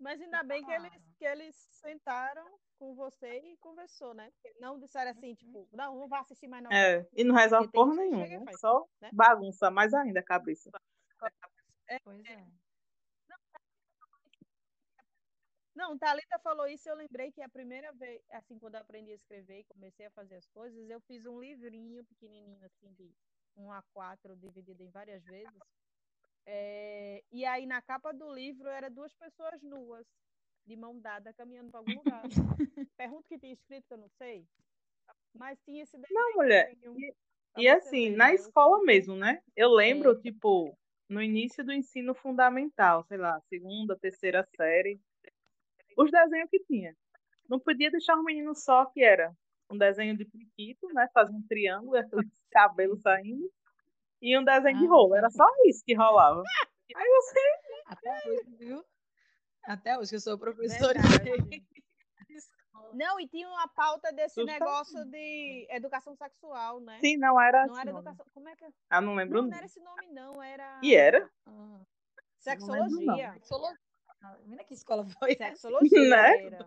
[0.04, 1.04] Mas ainda bem que eles, Claro.
[1.18, 2.46] que eles sentaram
[2.78, 4.30] com você e conversou, né?
[4.32, 6.78] Porque Não disseram assim, tipo, não, não vá assistir mais novela.
[6.78, 8.44] É, e não resolve porra nenhuma, né?
[8.44, 9.08] faz, Só né?
[9.10, 10.70] bagunça mais ainda a cabeça.
[12.04, 12.46] Pois é.
[15.74, 19.14] Não, Thalita falou isso, eu lembrei que a primeira vez, assim, quando eu aprendi a
[19.14, 23.10] escrever e comecei a fazer as coisas, eu fiz um livrinho pequenininho, assim, de
[23.56, 25.58] 1 a 4, dividido em várias vezes.
[26.46, 30.06] É, e aí, na capa do livro, era duas pessoas nuas,
[30.66, 32.30] de mão dada, caminhando para algum lugar.
[32.96, 34.46] Pergunto o que tinha escrito, que eu não sei.
[35.34, 36.72] Mas tinha esse Não, mulher.
[36.72, 37.02] desenho
[37.56, 38.34] E, e assim, ver, na né?
[38.34, 39.40] Escola mesmo, né?
[39.56, 40.20] Eu lembro, É.
[40.20, 40.76] tipo,
[41.08, 45.00] no início do ensino fundamental, sei lá, segunda, terceira série,
[45.96, 46.96] os desenhos que tinha.
[47.48, 49.32] Não podia deixar o menino só, que era
[49.70, 51.08] um desenho de priquito, né?
[51.14, 53.50] Fazia um triângulo, aqueles cabelos saindo,
[54.30, 55.14] e um desenho de Ah, rolo.
[55.14, 56.42] Era só isso que rolava.
[56.96, 57.40] Aí você.
[57.86, 58.84] Até hoje, viu?
[59.64, 61.48] Até hoje que eu sou professora Verdade.
[61.48, 61.64] de.
[62.92, 64.60] Não, e tinha uma pauta desse Justamente.
[64.60, 66.98] negócio de educação sexual, né?
[67.00, 68.06] Sim, não era Não esse era nome.
[68.06, 68.26] educação.
[68.32, 68.64] Como é que.
[68.88, 69.42] Ah, não lembro.
[69.42, 70.40] Não, não era esse nome, não.
[70.42, 70.80] Era.
[70.82, 71.28] E era?
[71.46, 71.86] Ah, Não lembro, não.
[72.38, 73.32] Sexologia.
[73.34, 73.78] sexologia.
[74.22, 75.44] Ah, Menina, que escola foi essa?
[75.56, 76.44] Sexologia Né?
[76.46, 76.66] era.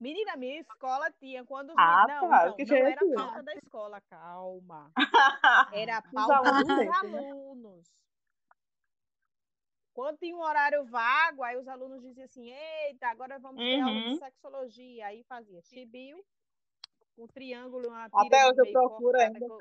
[0.00, 2.04] Menina, minha escola tinha quando Ah.
[2.08, 3.14] Não, tá, então, que não era a tinha.
[3.16, 4.92] pauta da escola, calma.
[5.72, 7.88] Era a Dos pauta alunos dos alunos.
[9.92, 14.00] Quando tinha um horário vago, aí os alunos diziam assim: eita, agora vamos ter aula
[14.00, 14.18] de Uhum.
[14.18, 15.06] sexologia.
[15.06, 16.24] Aí fazia chibio,
[17.16, 19.58] um triângulo, uma Até hoje eu procuro ainda com-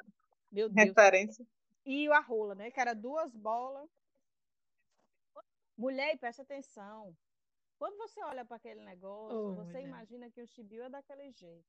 [0.51, 0.87] Meu Deus.
[0.87, 1.43] referência.
[1.83, 2.69] E a rola, né?
[2.69, 3.89] Que era duas bolas.
[5.75, 7.15] Mulher, presta atenção.
[7.77, 9.87] Quando você olha para aquele negócio, Ô, você mulher.
[9.87, 11.67] imagina que o chibio é daquele jeito.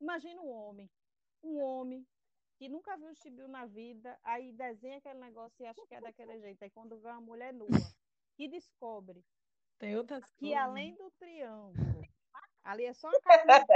[0.00, 0.90] Imagina um homem.
[1.42, 2.06] Um homem
[2.58, 6.00] que nunca viu um chibio na vida, aí desenha aquele negócio e acha que é
[6.00, 6.62] daquele jeito.
[6.62, 7.94] Aí quando vê uma mulher nua,
[8.34, 9.24] que descobre
[9.78, 10.58] Tem outras que coisas.
[10.58, 12.08] além do triângulo,
[12.62, 13.66] ali é só uma carne,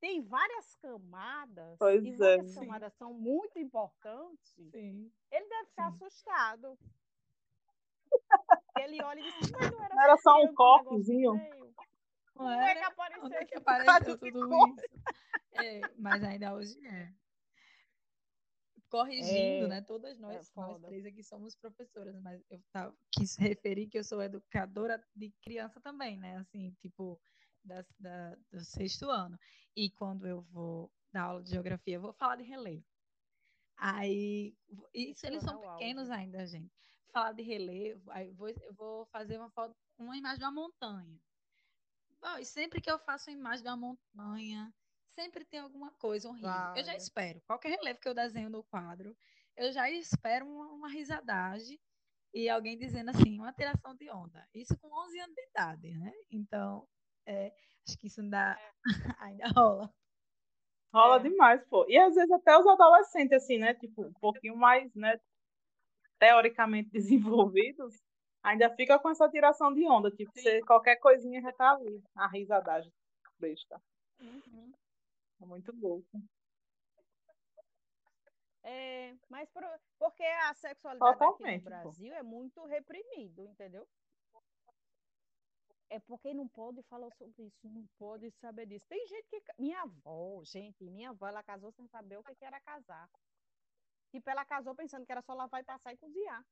[0.00, 2.16] tem várias camadas, Pois e é.
[2.16, 2.54] várias Sim.
[2.54, 4.54] camadas são muito importantes.
[4.72, 5.12] Sim.
[5.30, 5.98] Ele deve ficar Sim.
[8.76, 10.46] Ele olha e diz, mas não era, Não era só um?
[10.46, 10.54] Não
[12.34, 14.86] Como é que apareceu Onde é que apareceu tudo isso?
[15.52, 17.12] É, mas ainda hoje é.
[18.88, 19.80] Corrigindo, É, né?
[19.82, 20.86] Todas nós, nós foda.
[20.86, 25.80] três aqui somos professoras, mas eu tava, quis referir que eu sou educadora de criança
[25.80, 26.36] também, né?
[26.38, 27.20] Assim, tipo,
[27.64, 29.38] da, da- do sexto ano.
[29.76, 32.84] E quando eu vou dar aula de geografia, eu vou falar de relevo.
[33.76, 34.56] Aí,
[34.94, 36.72] isso eles são Funciona o pequenos ainda, gente.
[37.12, 40.52] Falar de relevo, aí eu vou, eu vou fazer uma foto, uma imagem de uma
[40.52, 41.18] montanha.
[42.20, 44.72] Bom, e sempre que eu faço a imagem de uma montanha,
[45.14, 46.74] sempre tem alguma coisa horrível.
[46.76, 47.40] Eu já espero.
[47.46, 49.16] Qualquer relevo que eu desenho no quadro,
[49.56, 51.78] eu já espero uma, uma risadagem
[52.34, 54.46] e alguém dizendo assim, uma tiração de onda.
[54.54, 56.12] Isso com 11 anos de idade, né?
[56.30, 56.86] Então,
[57.26, 57.52] é,
[57.86, 58.58] acho que isso ainda,
[59.20, 59.92] ainda rola.
[60.92, 61.20] Rola É.
[61.20, 61.86] demais, pô.
[61.88, 63.74] E às vezes até os adolescentes, assim, né?
[63.74, 65.18] Tipo, um pouquinho mais, né?
[66.18, 68.02] Teoricamente desenvolvidos,
[68.42, 70.10] ainda fica com essa tiração de onda.
[70.10, 72.02] Tipo, você, qualquer coisinha já tá ali.
[72.16, 72.92] A risadagem
[73.38, 73.80] besta.
[74.20, 74.72] Uhum.
[75.40, 76.20] É muito louco.
[78.64, 79.62] É, mas por-
[79.98, 81.70] porque a sexualidade Totalmente, no pô.
[81.70, 83.86] Brasil é muito reprimido, entendeu?
[85.90, 88.84] É porque não pode falar sobre isso, não pode saber disso.
[88.88, 89.42] Tem gente que.
[89.58, 93.08] Minha avó, gente, minha avó, ela casou sem saber o que era casar.
[94.10, 96.44] Tipo, ela casou pensando que era só lavar e passar e cozinhar.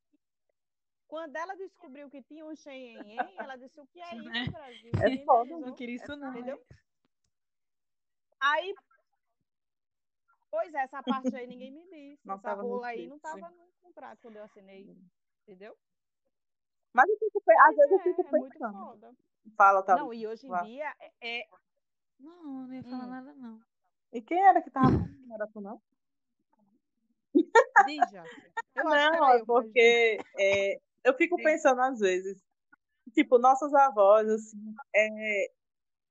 [1.09, 4.45] Quando ela descobriu que tinha um xenhenhen, ela disse, o que é isso, Né?
[4.51, 4.93] Brasil?
[5.03, 6.31] É foda, Não avisou." queria isso, não.
[6.31, 6.67] Entendeu?
[8.41, 8.75] Aí,
[10.51, 12.27] pois é, essa parte aí ninguém me disse.
[12.27, 14.97] Não essa rola aí não estava no contrato quando eu assinei.
[15.43, 15.77] Entendeu?
[16.93, 19.17] Mas eu fico, às Pois vezes eu é, fico é muito foda.
[19.57, 19.97] Fala, tá?
[19.97, 21.49] Não, e hoje em dia é, é-
[22.19, 23.11] Não, não ia falar Hum.
[23.11, 23.61] nada, não.
[24.13, 25.27] E quem era que tava falando?
[25.27, 25.81] Não era tu, não?
[27.85, 28.13] Diz.
[28.75, 32.43] Eu Não, é eu, mas porque é, eu fico pensando às vezes,
[33.15, 35.51] tipo, nossas avós, assim, é,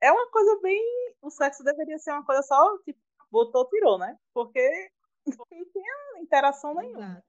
[0.02, 0.82] é uma coisa bem.
[1.22, 3.00] O sexo deveria ser uma coisa só, tipo,
[3.32, 4.18] botou, tirou, né?
[4.34, 4.92] Porque
[5.28, 7.24] não tinha interação nenhuma.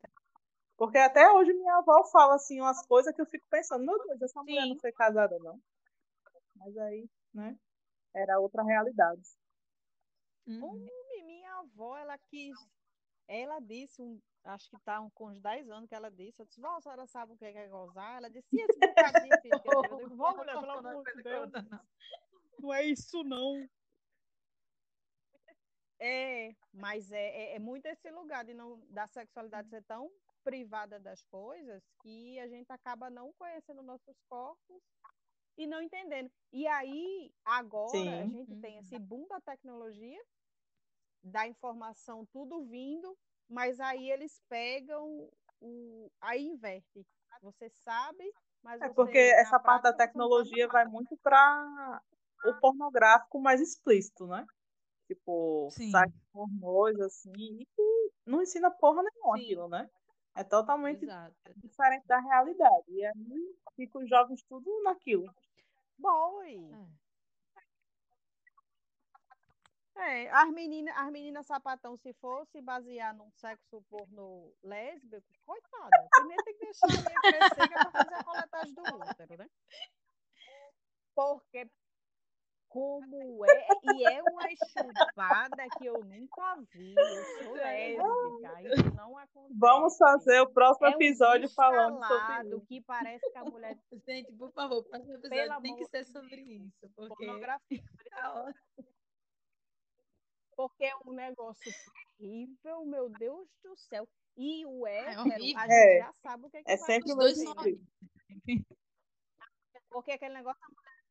[0.77, 4.21] Porque até hoje minha avó fala assim umas coisas que eu fico pensando, meu Deus,
[4.21, 4.81] essa mulher não Sim.
[4.81, 5.59] foi casada, não.
[6.57, 7.57] Mas aí, né?
[8.15, 9.23] Era outra realidade.
[10.47, 10.65] Uhum.
[10.65, 12.57] Homem, minha avó, ela quis.
[13.29, 16.41] Ela disse, um, acho que tá um, com uns 10 anos que ela disse.
[16.41, 18.19] Eu disse, vó, a senhora sabe o que é, é gozar?
[18.19, 19.55] Ela disse, e esse bocadinho, filho?
[19.55, 21.51] eu tenho?" Eu digo, vó, mulher, pelo amor de Deus,
[22.59, 23.69] não é isso, não.
[25.99, 30.11] É, mas é, é, é muito esse lugar de não, da sexualidade ser tão
[30.45, 34.83] privada das coisas que a gente acaba não conhecendo nossos corpos
[35.57, 36.31] e não entendendo.
[36.53, 38.31] E aí, agora, a Sim.
[38.31, 40.23] gente tem esse boom da tecnologia,
[41.23, 43.17] da informação tudo vindo,
[43.49, 46.11] mas aí eles pegam o.
[46.21, 47.07] Aí inverte.
[47.43, 48.25] Você sabe,
[48.63, 52.01] mas É porque essa parte da tecnologia vai muito para
[52.45, 54.45] o pornográfico mais explícito, né?
[55.09, 55.93] Tipo, Sim.
[55.93, 59.41] sites pornôs, assim, e que não ensina porra nenhuma Sim.
[59.43, 59.89] aquilo, né?
[60.37, 61.57] É totalmente Exato.
[61.57, 62.87] diferente da realidade.
[62.91, 65.27] E aí fica os jovens tudo naquilo.
[65.99, 66.73] Boy!
[66.73, 66.87] É.
[69.99, 76.09] É, as meninas, as meninas sapatão, se fosse basear num sexo pornô lésbico, coitada.
[76.11, 79.37] Primeiro tem que deixar a linha crescer que é pra fazer a coletagem do útero,
[79.39, 79.49] né?
[81.15, 81.67] Porque
[82.69, 86.95] como é, e é uma chupada que eu nunca vi.
[86.95, 89.59] Eu sou lésbica, isso não acontece.
[89.59, 92.67] Vamos fazer o próximo é um episódio falando sobre isso.
[92.67, 96.05] que parece que a mulher Gente, por favor, o próximo Pelo episódio tem que ser
[96.05, 96.91] sobre isso.
[96.95, 97.83] Porque pornografia.
[100.57, 101.71] Porque é um negócio
[102.19, 104.09] terrível, meu Deus do céu.
[104.37, 105.59] E o hétero, horrível.
[105.59, 105.99] a gente É.
[105.99, 107.85] já sabe o que, que É vai sempre Os dois script.
[109.91, 111.03] Porque aquele negócio, a mulher,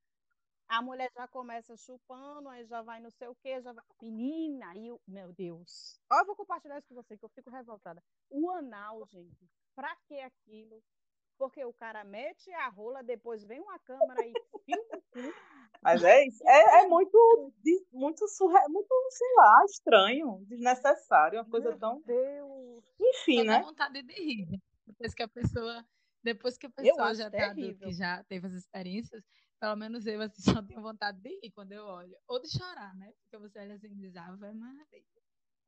[0.67, 3.83] a mulher já começa chupando, aí já vai não sei o quê, já vai.
[4.01, 5.99] Menina, aí, eu- meu Deus.
[6.11, 8.03] Ó, eu vou compartilhar isso com você, que eu fico revoltada.
[8.29, 10.83] O anal, gente, pra que aquilo?
[11.37, 14.33] Porque o cara mete a rola, depois vem uma câmera e.
[15.81, 16.43] Mas é isso.
[16.47, 17.51] É, é muito,
[17.91, 18.59] muito, surre...
[18.69, 22.01] muito, sei lá, estranho, desnecessário, uma coisa Meu tão.
[22.01, 22.83] Deus.
[22.99, 23.63] Enfim, Só dá né?
[23.63, 24.61] vontade de rir.
[24.87, 25.85] Depois que a pessoa,
[26.23, 29.23] depois que a pessoa já tá adulta, já teve as experiências,
[29.59, 32.17] pelo menos eu assim, só tenho vontade de rir quando eu olho.
[32.27, 33.13] Ou de chorar, né?
[33.21, 34.85] Porque você olha assim e diz, ah, vai Maria.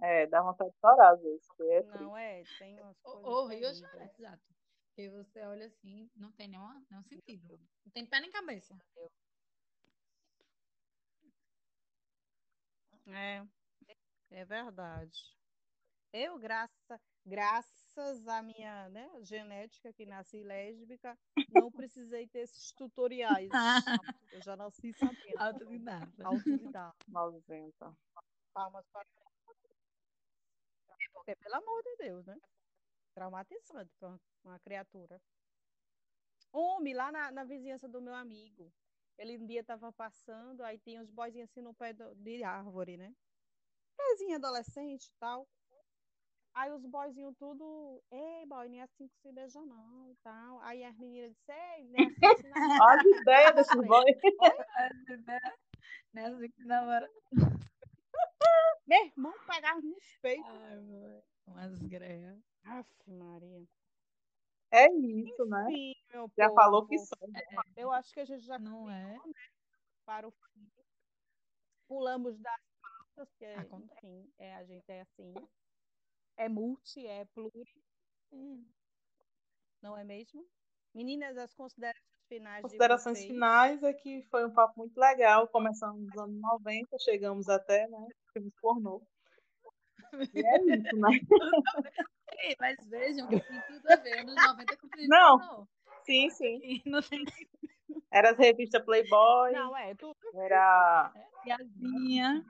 [0.02, 1.48] É, dá vontade de chorar às vezes.
[1.62, 1.84] é.
[2.00, 4.43] Não é, tem umas Ou, coisas ou rir ou chorar, exato.
[4.98, 7.60] Porque você olha assim, não tem nenhuma, nenhum sentido.
[7.86, 8.76] Não tem pé nem cabeça.
[13.06, 13.45] É,
[14.32, 15.38] é verdade.
[16.12, 21.16] Eu, graça, graças à minha né, genética, que nasci lésbica,
[21.50, 23.52] não precisei ter esses tutoriais.
[24.34, 25.38] Eu já nasci sabendo.
[25.38, 26.26] Autodidata.
[26.26, 26.98] Autodidata.
[28.52, 29.08] Palmas para
[30.89, 32.36] É Porque, pelo amor de Deus, né?
[33.18, 35.20] Traumatizante para uma- uma criatura.
[36.53, 38.72] Homem, lá na, na vizinhança do meu amigo.
[39.18, 42.95] Ele um dia estava passando, aí tinha uns boizinhos assim no pé do- de árvore,
[42.95, 43.11] né?
[43.97, 45.47] Pezinho adolescente e tal.
[46.53, 50.61] Aí os boizinhos tudo, ei, boy, nem é assim que se beija não, e tal.
[50.61, 52.84] Aí as meninas disseram, ei, nem é assim que se namora.
[52.84, 54.18] Olha a ideia desses boys.
[55.26, 55.39] Né?
[56.24, 57.11] Assim que na hora.
[58.86, 60.45] Meu irmão pegava nos peitos.
[60.45, 61.24] Ai, mãe.
[61.48, 62.38] Umas greia.
[62.64, 63.66] Aff, Maria.
[64.72, 65.66] É isso, né?
[65.72, 67.16] Enfim, meu Já falou que povo, só.
[67.76, 69.18] Eu acho que a gente já Não é?
[70.06, 70.70] para o fim.
[71.88, 72.62] Pulamos das
[73.16, 74.06] porque, Acontece.
[74.06, 75.34] enfim, é, a gente é assim.
[76.36, 77.64] É multi, é pluri.
[79.82, 80.45] Não é mesmo?
[80.93, 83.32] Meninas, as considerações finais de Considerações vocês.
[83.32, 85.48] finais é que foi um papo muito legal.
[85.48, 88.08] Começamos nos anos 90, chegamos até, né?
[88.34, 89.02] Filmes pornô.
[90.34, 91.10] E é isso, né?
[92.39, 94.20] Ei, Mas vejam que tem tudo a ver.
[94.20, 95.39] Anos 90 com Não.
[95.39, 95.68] pornô.
[96.05, 96.82] Sim, sim.
[96.86, 97.26] Não tem
[98.12, 100.16] Era as revistas Playboy, Não, é tudo.
[100.36, 101.12] era.
[101.43, 102.45] piadinha.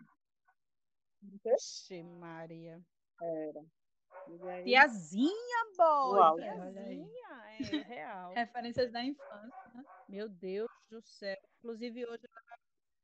[1.44, 2.80] Vixe, Maria.
[3.22, 3.66] Era.
[4.54, 6.20] Aí, Tiazinha, boy.
[6.20, 6.36] Uau.
[6.36, 7.30] Tiazinha,
[7.60, 8.34] é real.
[8.34, 9.72] Referências da infância.
[9.74, 9.84] né?
[10.10, 11.38] Meu Deus do céu.
[11.60, 12.60] Inclusive, hoje ela,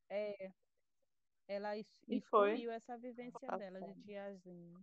[0.10, 0.52] é,
[1.48, 1.76] ela
[2.08, 4.80] excluiu essa vivência dela de tiazinha.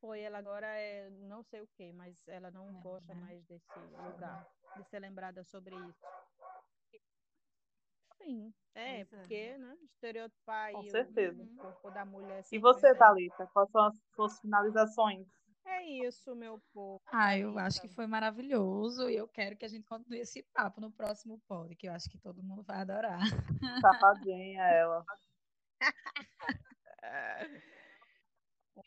[0.00, 3.78] Foi, ela agora é não sei o que, mas ela não É, gosta mais desse
[3.78, 4.46] lugar,
[4.76, 6.04] de ser lembrada sobre isso.
[8.18, 9.04] Sim, é, é.
[9.04, 11.42] porque, né, estereotipar Com certeza.
[11.42, 15.26] o corpo da mulher E você, Thalita, quais são as suas finalizações?
[15.66, 17.02] É isso, meu povo.
[17.12, 20.80] Ah, eu acho que foi maravilhoso e eu quero que a gente continue esse papo
[20.80, 23.20] no próximo pod, que eu acho que todo mundo vai adorar.
[23.80, 25.04] Safadinha, ela.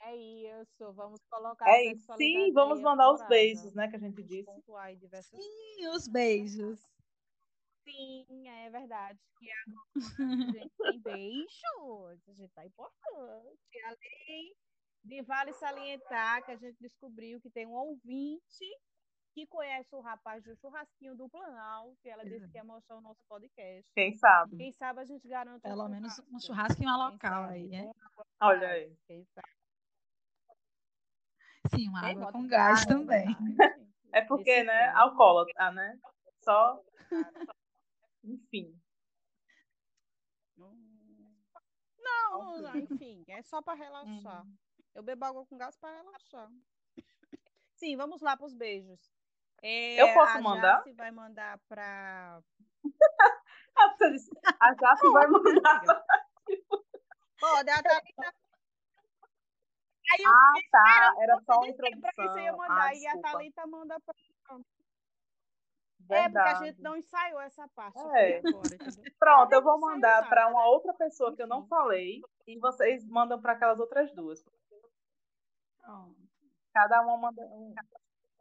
[0.01, 2.13] É isso, vamos colocar É isso.
[2.15, 3.87] Sim, vamos mandar os beijos, né?
[3.87, 4.49] Que a gente disse.
[5.33, 6.79] E os beijos.
[7.83, 9.19] Sim, é verdade.
[9.37, 12.29] Que agora a gente tem beijos.
[12.29, 13.59] A gente tá importante.
[13.85, 14.55] Além
[15.03, 18.65] de vale salientar que a gente descobriu que tem um ouvinte
[19.33, 23.01] que conhece o rapaz do churrasquinho do Planalto, que ela disse que ia mostrar o
[23.01, 23.87] nosso podcast.
[23.93, 24.57] Quem sabe?
[24.57, 26.47] Quem sabe a gente garante um Pelo menos um churrasco.
[26.47, 27.53] churrasco em uma Quem local sabe?
[27.53, 27.83] aí, né?
[27.85, 28.97] Um Olha gás, aí.
[29.07, 29.47] Quem sabe?
[31.75, 33.25] Sim, uma Quem água com gás água, também.
[33.25, 33.37] gás,
[33.77, 33.89] gente.
[34.11, 34.87] É porque, Esse né?
[34.87, 34.99] tema.
[35.01, 35.99] Alcoólatra, né?
[36.43, 36.83] Só.
[38.23, 38.75] Enfim.
[41.97, 44.45] Não, não, enfim, é só para relaxar.
[44.45, 44.57] Hum.
[44.95, 46.49] Eu bebo água com gás para relaxar.
[47.75, 49.11] Sim, vamos lá para os beijos.
[49.61, 50.77] É, Eu posso a mandar?
[50.77, 52.41] Jace vai mandar para.
[54.59, 55.81] A Jace vai mandar.
[57.39, 58.33] Pode, a Thalita.
[60.11, 61.15] Aí eu Ah, fiquei tá.
[61.19, 62.57] Era só uma pra você ia introdução.
[62.57, 62.87] mandar.
[62.87, 63.21] Ah, e a.
[63.21, 64.15] Thalita manda para.
[66.11, 66.65] É, porque a Verdade.
[66.65, 67.99] gente não ensaiou essa parte.
[68.17, 68.39] É.
[68.39, 68.61] agora?
[69.19, 70.65] Pronto, eu vou mandar para uma né?
[70.67, 74.43] outra pessoa que eu não falei e vocês mandam para aquelas outras duas.
[75.89, 76.15] Pronto.
[76.71, 77.73] Cada uma manda um.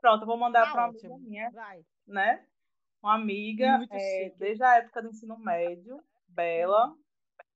[0.00, 1.84] Pronto, eu vou mandar Tá para uma amiga minha, Vai.
[2.06, 2.46] né?
[3.02, 6.94] Uma amiga é, desde a época do ensino médio, Bela,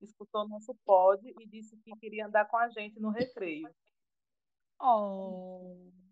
[0.00, 3.68] escutou nosso pod e disse que queria andar com a gente no recreio.
[4.80, 5.90] Oh.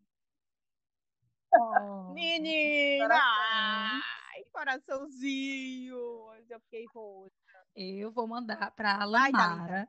[1.53, 2.13] Oh.
[2.13, 3.09] Menina!
[3.13, 5.99] Ai, coraçãozinho!
[6.49, 7.67] Eu fiquei roxa.
[7.75, 9.89] Eu vou mandar para a Vai, Thalita.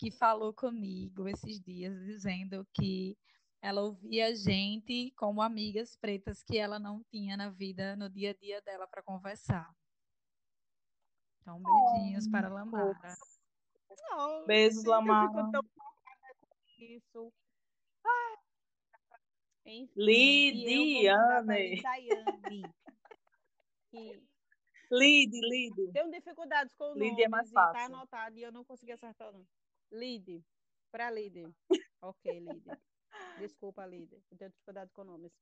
[0.00, 3.18] Que falou comigo esses dias, dizendo que
[3.60, 8.30] ela ouvia a gente como amigas pretas que ela não tinha na vida, no dia
[8.30, 9.70] a dia dela para conversar.
[11.42, 13.14] Então, beijinhos para a Lamara.
[14.08, 15.28] Não, Beijos, Lamara.
[15.28, 15.60] fico tão
[16.78, 17.30] isso.
[18.02, 18.36] Ah.
[19.66, 21.82] Enfim, e Lidiane.
[24.92, 25.92] Lide, Lide.
[25.92, 27.94] tenho dificuldades com Lide é nomes mais e tá fácil.
[27.94, 29.46] anotado e eu não consegui acertar o nome.
[29.90, 30.44] Lide,
[30.90, 31.44] pra Lide.
[32.02, 32.70] Ok, Lide.
[33.38, 34.22] Desculpa, Lide.
[34.30, 35.32] Eu tenho dificuldade com nomes.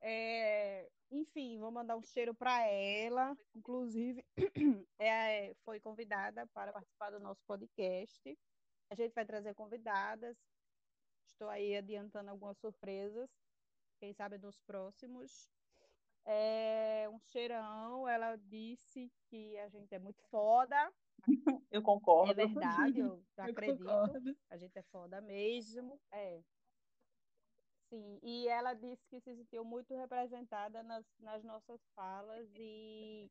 [0.00, 3.36] É, enfim, vou mandar um cheiro para ela.
[3.54, 4.24] Inclusive,
[4.98, 8.38] é, foi convidada para participar do nosso podcast.
[8.90, 10.36] A gente vai trazer convidadas.
[11.24, 13.30] Estou aí adiantando algumas surpresas.
[14.00, 15.48] Quem sabe nos próximos.
[16.24, 18.08] É, um cheirão.
[18.08, 20.92] Ela disse que a gente é muito foda.
[21.70, 21.82] Eu
[22.24, 22.34] É concordo.
[22.34, 23.84] verdade, eu Eu acredito.
[23.84, 24.34] concordo.
[24.50, 26.00] A gente é foda mesmo.
[26.12, 26.42] É.
[27.90, 33.30] Sim, e ela disse que se sentiu muito representada nas, nas nossas falas e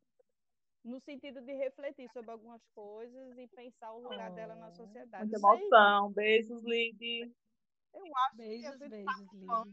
[0.84, 5.30] no sentido de refletir sobre algumas coisas e pensar o lugar dela na Oh, sociedade.
[5.30, 6.12] Muita emoção.
[6.14, 7.32] Beijos, Lide.
[7.94, 9.66] eu acho que a Beijos, gente beijos, tá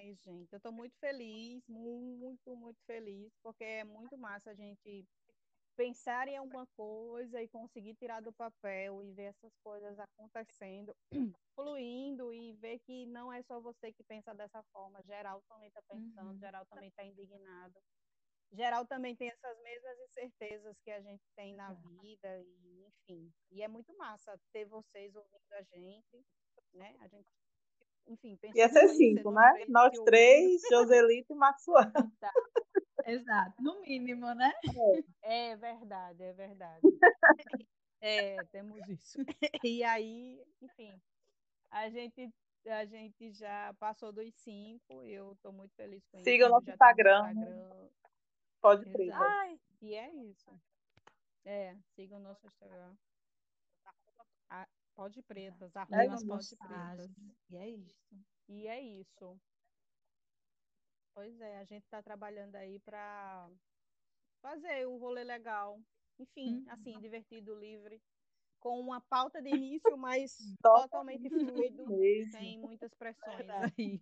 [0.00, 0.52] demais, gente.
[0.52, 5.06] Eu tô muito feliz, muito, muito feliz, porque é muito massa a gente
[5.76, 10.94] pensar em alguma coisa e conseguir tirar do papel e ver essas coisas acontecendo,
[11.56, 15.82] fluindo e ver que não é só você que pensa dessa forma, geral também está
[15.82, 16.38] pensando, Uhum.
[16.38, 17.80] geral também está indignado.
[18.52, 23.32] Geral também tem essas mesmas incertezas que a gente tem na vida e enfim.
[23.50, 26.26] E é muito massa ter vocês ouvindo a gente,
[26.74, 26.96] né?
[27.00, 27.28] A gente
[28.10, 29.64] enfim, Ia ser aí, cinco, né?
[29.68, 31.84] Nós três, Joselito e Maxwell.
[32.20, 32.32] Tá.
[33.06, 34.52] Exato, no mínimo, né?
[35.22, 36.80] É verdade, é verdade.
[38.02, 39.18] É, temos isso.
[39.64, 40.90] E aí, enfim,
[41.70, 42.32] a gente,
[42.66, 46.54] a gente já passou dos cinco, eu estou muito feliz com Siga o isso.
[46.54, 47.32] nosso já temos Instagram.
[47.32, 47.88] Instagram.
[48.62, 49.12] Pode crer.
[49.12, 50.50] Ai, e é isso.
[51.44, 52.94] É, siga o nosso Instagram.
[55.00, 57.10] Ah, pode pretas, arroba pode pretas.
[57.50, 58.24] E é isso.
[58.48, 59.40] E é isso.
[61.14, 63.48] Pois é, a gente está trabalhando aí para
[64.42, 65.80] fazer o rolê legal.
[66.18, 66.66] Enfim, Uhum.
[66.68, 68.00] assim, divertido, livre,
[68.60, 72.30] com uma pauta de início, mas totalmente fluido, Mesmo.
[72.30, 74.00] sem muitas pressões aí.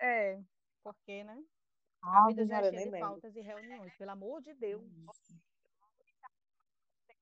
[0.00, 0.42] É,
[0.82, 1.42] porque, né?
[2.02, 4.84] A vida já é cheia nem de pautas e reuniões, pelo amor de Deus.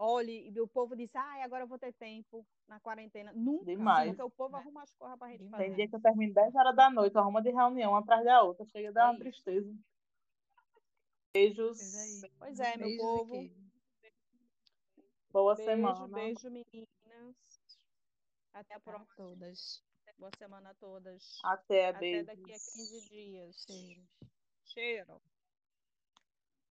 [0.04, 3.32] Olhe, e o povo disse, ah, agora eu vou ter tempo na quarentena.
[3.34, 4.08] Nunca, Demais.
[4.08, 5.74] porque o povo arruma as coisas pra gente Tem fazer.
[5.76, 8.66] dia que eu termino 10 horas da noite, arruma de reunião uma atrás da outra.
[8.66, 9.72] Chega a dar É uma tristeza.
[11.32, 11.78] Beijos.
[11.78, 12.26] Pois é isso.
[12.36, 13.50] Pois é, meu Beijos povo.
[15.32, 16.08] Boa Beijo, semana.
[16.08, 17.36] beijo, meninas.
[18.52, 19.06] Até a próxima.
[19.16, 19.84] todas.
[20.18, 21.38] Boa semana a todas.
[21.44, 22.26] Até, Até beijo.
[22.26, 23.64] daqui a 15 dias.
[23.66, 24.02] Cheiro.
[24.64, 25.22] Cheiro.